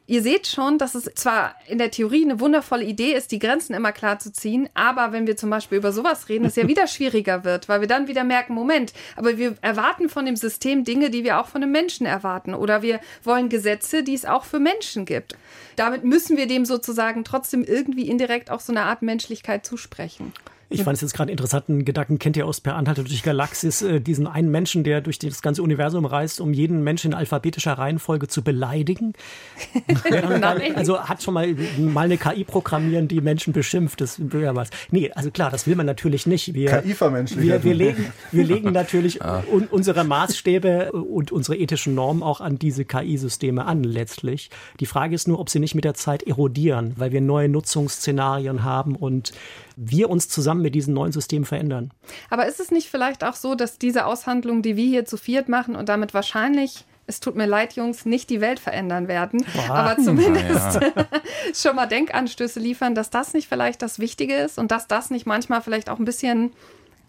[0.05, 3.73] Ihr seht schon, dass es zwar in der Theorie eine wundervolle Idee ist, die Grenzen
[3.73, 6.87] immer klar zu ziehen, aber wenn wir zum Beispiel über sowas reden, es ja wieder
[6.87, 11.09] schwieriger wird, weil wir dann wieder merken, Moment, aber wir erwarten von dem System Dinge,
[11.09, 14.59] die wir auch von einem Menschen erwarten oder wir wollen Gesetze, die es auch für
[14.59, 15.37] Menschen gibt.
[15.77, 20.33] Damit müssen wir dem sozusagen trotzdem irgendwie indirekt auch so eine Art Menschlichkeit zusprechen.
[20.73, 22.19] Ich fand es jetzt gerade einen interessanten Gedanken.
[22.19, 25.61] Kennt ihr aus Per Anhalter durch Galaxis äh, diesen einen Menschen, der durch das ganze
[25.61, 29.13] Universum reist, um jeden Menschen in alphabetischer Reihenfolge zu beleidigen?
[30.75, 34.01] Also hat schon mal, mal eine KI programmieren, die Menschen beschimpft.
[34.01, 34.69] Das wäre was.
[34.91, 36.53] Nee, also klar, das will man natürlich nicht.
[36.53, 37.47] Wir, KI vermenschlichen.
[37.47, 39.43] Wir, wir, legen, wir legen natürlich ah.
[39.51, 44.49] un, unsere Maßstäbe und unsere ethischen Normen auch an diese KI-Systeme an, letztlich.
[44.79, 48.63] Die Frage ist nur, ob sie nicht mit der Zeit erodieren, weil wir neue Nutzungsszenarien
[48.63, 49.33] haben und
[49.75, 51.91] wir uns zusammen mit diesen neuen Systemen verändern.
[52.29, 55.49] Aber ist es nicht vielleicht auch so, dass diese Aushandlung, die wir hier zu viert
[55.49, 59.75] machen und damit wahrscheinlich es tut mir leid, Jungs, nicht die Welt verändern werden, Boah,
[59.75, 60.91] aber zumindest ja.
[61.53, 65.25] schon mal Denkanstöße liefern, dass das nicht vielleicht das Wichtige ist und dass das nicht
[65.25, 66.53] manchmal vielleicht auch ein bisschen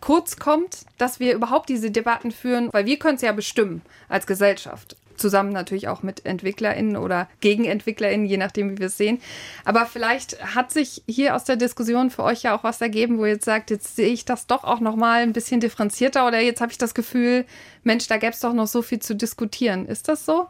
[0.01, 4.27] kurz kommt, dass wir überhaupt diese Debatten führen, weil wir können es ja bestimmen als
[4.27, 9.21] Gesellschaft zusammen natürlich auch mit EntwicklerInnen oder GegenentwicklerInnen, je nachdem, wie wir es sehen.
[9.65, 13.25] Aber vielleicht hat sich hier aus der Diskussion für euch ja auch was ergeben, wo
[13.25, 16.61] ihr jetzt sagt, jetzt sehe ich das doch auch nochmal ein bisschen differenzierter oder jetzt
[16.61, 17.45] habe ich das Gefühl,
[17.83, 19.87] Mensch, da gäbe es doch noch so viel zu diskutieren.
[19.87, 20.47] Ist das so?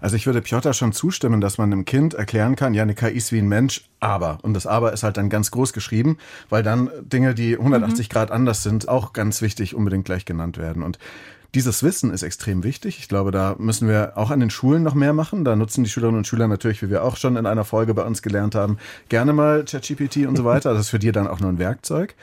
[0.00, 3.16] Also ich würde Piotr schon zustimmen, dass man einem Kind erklären kann, ja, eine KI
[3.16, 4.38] ist wie ein Mensch, aber.
[4.42, 6.18] Und das aber ist halt dann ganz groß geschrieben,
[6.50, 8.12] weil dann Dinge, die 180 mhm.
[8.12, 10.82] Grad anders sind, auch ganz wichtig unbedingt gleich genannt werden.
[10.82, 10.98] Und
[11.54, 12.98] dieses Wissen ist extrem wichtig.
[12.98, 15.44] Ich glaube, da müssen wir auch an den Schulen noch mehr machen.
[15.44, 18.02] Da nutzen die Schülerinnen und Schüler natürlich, wie wir auch schon in einer Folge bei
[18.02, 20.72] uns gelernt haben, gerne mal ChatGPT und so weiter.
[20.72, 22.14] Das ist für die dann auch nur ein Werkzeug.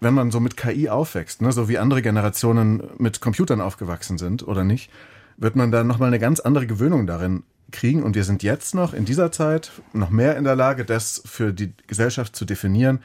[0.00, 4.46] Wenn man so mit KI aufwächst, ne, so wie andere Generationen mit Computern aufgewachsen sind
[4.46, 4.90] oder nicht,
[5.38, 7.42] wird man dann nochmal eine ganz andere Gewöhnung darin
[7.72, 8.02] kriegen.
[8.02, 11.54] Und wir sind jetzt noch in dieser Zeit noch mehr in der Lage, das für
[11.54, 13.00] die Gesellschaft zu definieren,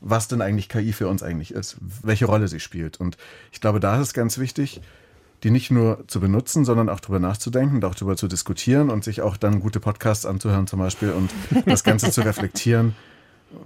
[0.00, 3.00] was denn eigentlich KI für uns eigentlich ist, welche Rolle sie spielt.
[3.00, 3.16] Und
[3.50, 4.80] ich glaube, da ist es ganz wichtig,
[5.44, 9.04] die nicht nur zu benutzen, sondern auch darüber nachzudenken und auch darüber zu diskutieren und
[9.04, 11.30] sich auch dann gute Podcasts anzuhören zum Beispiel und
[11.66, 12.96] das Ganze zu reflektieren,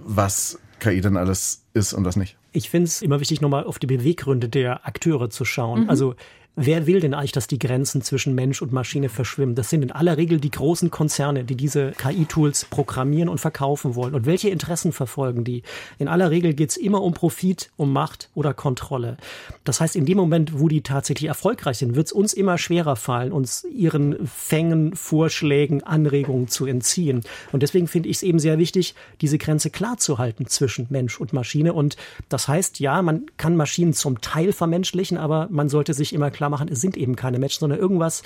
[0.05, 2.37] was KI denn alles ist und was nicht.
[2.51, 5.83] Ich finde es immer wichtig, nochmal auf die Beweggründe der Akteure zu schauen.
[5.83, 5.89] Mhm.
[5.89, 6.15] Also
[6.61, 9.55] Wer will denn eigentlich, dass die Grenzen zwischen Mensch und Maschine verschwimmen?
[9.55, 14.13] Das sind in aller Regel die großen Konzerne, die diese KI-Tools programmieren und verkaufen wollen.
[14.13, 15.63] Und welche Interessen verfolgen die?
[15.99, 19.15] In aller Regel geht es immer um Profit, um Macht oder Kontrolle.
[19.63, 22.97] Das heißt, in dem Moment, wo die tatsächlich erfolgreich sind, wird es uns immer schwerer
[22.97, 27.21] fallen, uns ihren Fängen, Vorschlägen, Anregungen zu entziehen.
[27.53, 31.21] Und deswegen finde ich es eben sehr wichtig, diese Grenze klar zu halten zwischen Mensch
[31.21, 31.71] und Maschine.
[31.71, 31.95] Und
[32.27, 36.48] das heißt, ja, man kann Maschinen zum Teil vermenschlichen, aber man sollte sich immer klar
[36.49, 38.23] machen, es sind eben keine Menschen, sondern irgendwas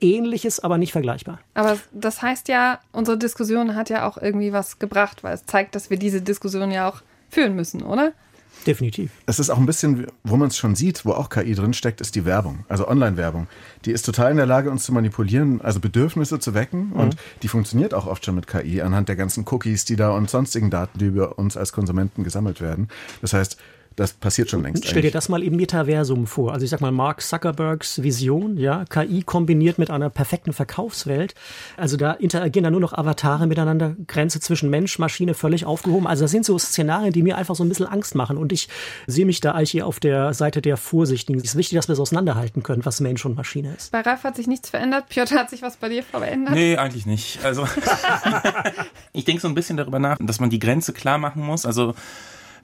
[0.00, 1.40] Ähnliches, aber nicht vergleichbar.
[1.54, 5.74] Aber das heißt ja, unsere Diskussion hat ja auch irgendwie was gebracht, weil es zeigt,
[5.74, 8.12] dass wir diese Diskussion ja auch führen müssen, oder?
[8.66, 9.10] Definitiv.
[9.26, 12.00] Es ist auch ein bisschen, wo man es schon sieht, wo auch KI drin steckt,
[12.00, 13.46] ist die Werbung, also Online-Werbung.
[13.86, 16.88] Die ist total in der Lage, uns zu manipulieren, also Bedürfnisse zu wecken.
[16.88, 16.92] Mhm.
[16.92, 20.28] Und die funktioniert auch oft schon mit KI anhand der ganzen Cookies, die da und
[20.28, 22.88] sonstigen Daten, die über uns als Konsumenten gesammelt werden.
[23.22, 23.56] Das heißt,
[24.00, 24.86] das passiert schon längst.
[24.86, 26.54] Stell dir das mal im Metaversum vor.
[26.54, 31.34] Also ich sag mal Mark Zuckerbergs Vision, ja, KI kombiniert mit einer perfekten Verkaufswelt.
[31.76, 36.06] Also da interagieren dann nur noch Avatare miteinander, Grenze zwischen Mensch, Maschine völlig aufgehoben.
[36.06, 38.38] Also das sind so Szenarien, die mir einfach so ein bisschen Angst machen.
[38.38, 38.68] Und ich
[39.06, 41.38] sehe mich da eigentlich hier auf der Seite der Vorsichtigen.
[41.38, 43.92] Es ist wichtig, dass wir es auseinanderhalten können, was Mensch und Maschine ist.
[43.92, 45.10] Bei Ralf hat sich nichts verändert.
[45.10, 46.54] Piotr, hat sich was bei dir verändert?
[46.54, 47.44] Nee, eigentlich nicht.
[47.44, 47.66] Also
[49.12, 51.66] ich denke so ein bisschen darüber nach, dass man die Grenze klar machen muss.
[51.66, 51.94] Also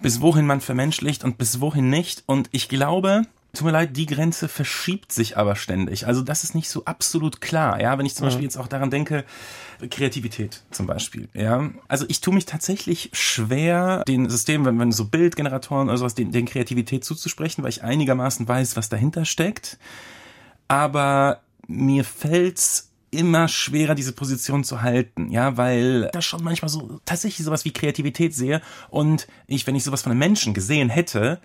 [0.03, 2.25] bis wohin man vermenschlicht und bis wohin nicht.
[2.27, 3.23] Und ich glaube,
[3.57, 6.07] tut mir leid, die Grenze verschiebt sich aber ständig.
[6.07, 7.81] Also das ist nicht so absolut klar.
[7.81, 8.29] Ja, wenn ich zum ja.
[8.29, 9.25] Beispiel jetzt auch daran denke,
[9.91, 11.29] Kreativität zum Beispiel.
[11.35, 16.15] Ja, also ich tue mich tatsächlich schwer, den System, wenn, wenn so Bildgeneratoren oder sowas,
[16.15, 19.79] den, den Kreativität zuzusprechen, weil ich einigermaßen weiß, was dahinter steckt.
[20.69, 27.01] Aber mir fällt's immer schwerer, diese Position zu halten, ja, weil da schon manchmal so
[27.05, 28.61] tatsächlich sowas wie Kreativität sehe.
[28.91, 31.41] Und ich, wenn ich sowas von einem Menschen gesehen hätte,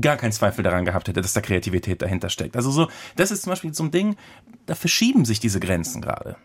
[0.00, 2.56] gar keinen Zweifel daran gehabt hätte, dass da Kreativität dahinter steckt.
[2.56, 4.16] Also so, das ist zum Beispiel so ein Ding,
[4.66, 6.36] da verschieben sich diese Grenzen gerade.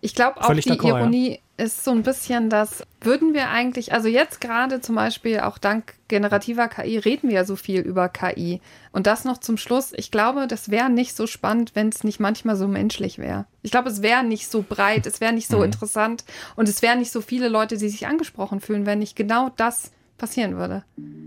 [0.00, 1.64] Ich glaube auch, die Ironie ja.
[1.64, 5.94] ist so ein bisschen, dass würden wir eigentlich, also jetzt gerade zum Beispiel auch dank
[6.08, 8.60] generativer KI reden wir ja so viel über KI.
[8.92, 9.92] Und das noch zum Schluss.
[9.96, 13.46] Ich glaube, das wäre nicht so spannend, wenn es nicht manchmal so menschlich wäre.
[13.62, 15.64] Ich glaube, es wäre nicht so breit, es wäre nicht so mhm.
[15.64, 16.24] interessant
[16.54, 19.90] und es wären nicht so viele Leute, die sich angesprochen fühlen, wenn nicht genau das
[20.16, 20.84] passieren würde.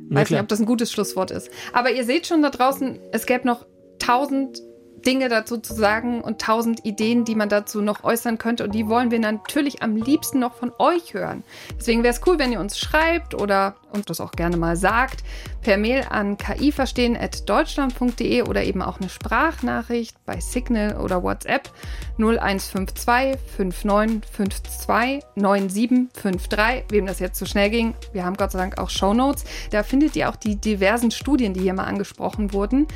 [0.09, 1.49] Weiß nicht, ob das ein gutes Schlusswort ist.
[1.73, 3.65] Aber ihr seht schon da draußen, es gäbe noch
[3.99, 4.61] tausend
[5.05, 8.63] Dinge dazu zu sagen und tausend Ideen, die man dazu noch äußern könnte.
[8.63, 11.43] Und die wollen wir natürlich am liebsten noch von euch hören.
[11.77, 15.23] Deswegen wäre es cool, wenn ihr uns schreibt oder uns das auch gerne mal sagt.
[15.61, 21.69] Per Mail an kiverstehen.deutschland.de oder eben auch eine Sprachnachricht bei Signal oder WhatsApp
[22.17, 26.85] 0152 5952 9753.
[26.89, 29.43] Wem das jetzt zu schnell ging, wir haben Gott sei Dank auch Shownotes.
[29.71, 32.87] Da findet ihr auch die diversen Studien, die hier mal angesprochen wurden.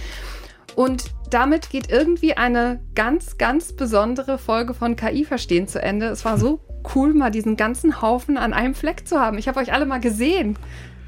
[0.76, 6.08] Und damit geht irgendwie eine ganz, ganz besondere Folge von KI Verstehen zu Ende.
[6.08, 6.62] Es war so
[6.96, 9.38] cool, mal diesen ganzen Haufen an einem Fleck zu haben.
[9.38, 10.58] Ich habe euch alle mal gesehen.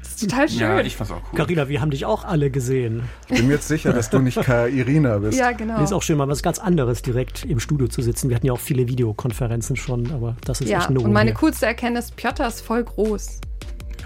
[0.02, 0.60] Das ist total schön.
[0.60, 1.36] Ja, ich fand's auch cool.
[1.36, 3.02] Carina, wir haben dich auch alle gesehen.
[3.28, 5.38] Ich bin mir jetzt sicher, dass du nicht Irina bist.
[5.38, 5.82] Ja, genau.
[5.82, 8.28] Ist auch schön, mal was ganz anderes direkt im Studio zu sitzen.
[8.28, 11.04] Wir hatten ja auch viele Videokonferenzen schon, aber das ist ja, echt nur.
[11.04, 11.38] Und meine hier.
[11.38, 13.40] coolste Erkenntnis, Piotr ist voll groß.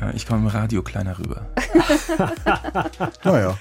[0.01, 1.47] Ja, ich komme im Radio kleiner rüber.
[3.25, 3.59] naja.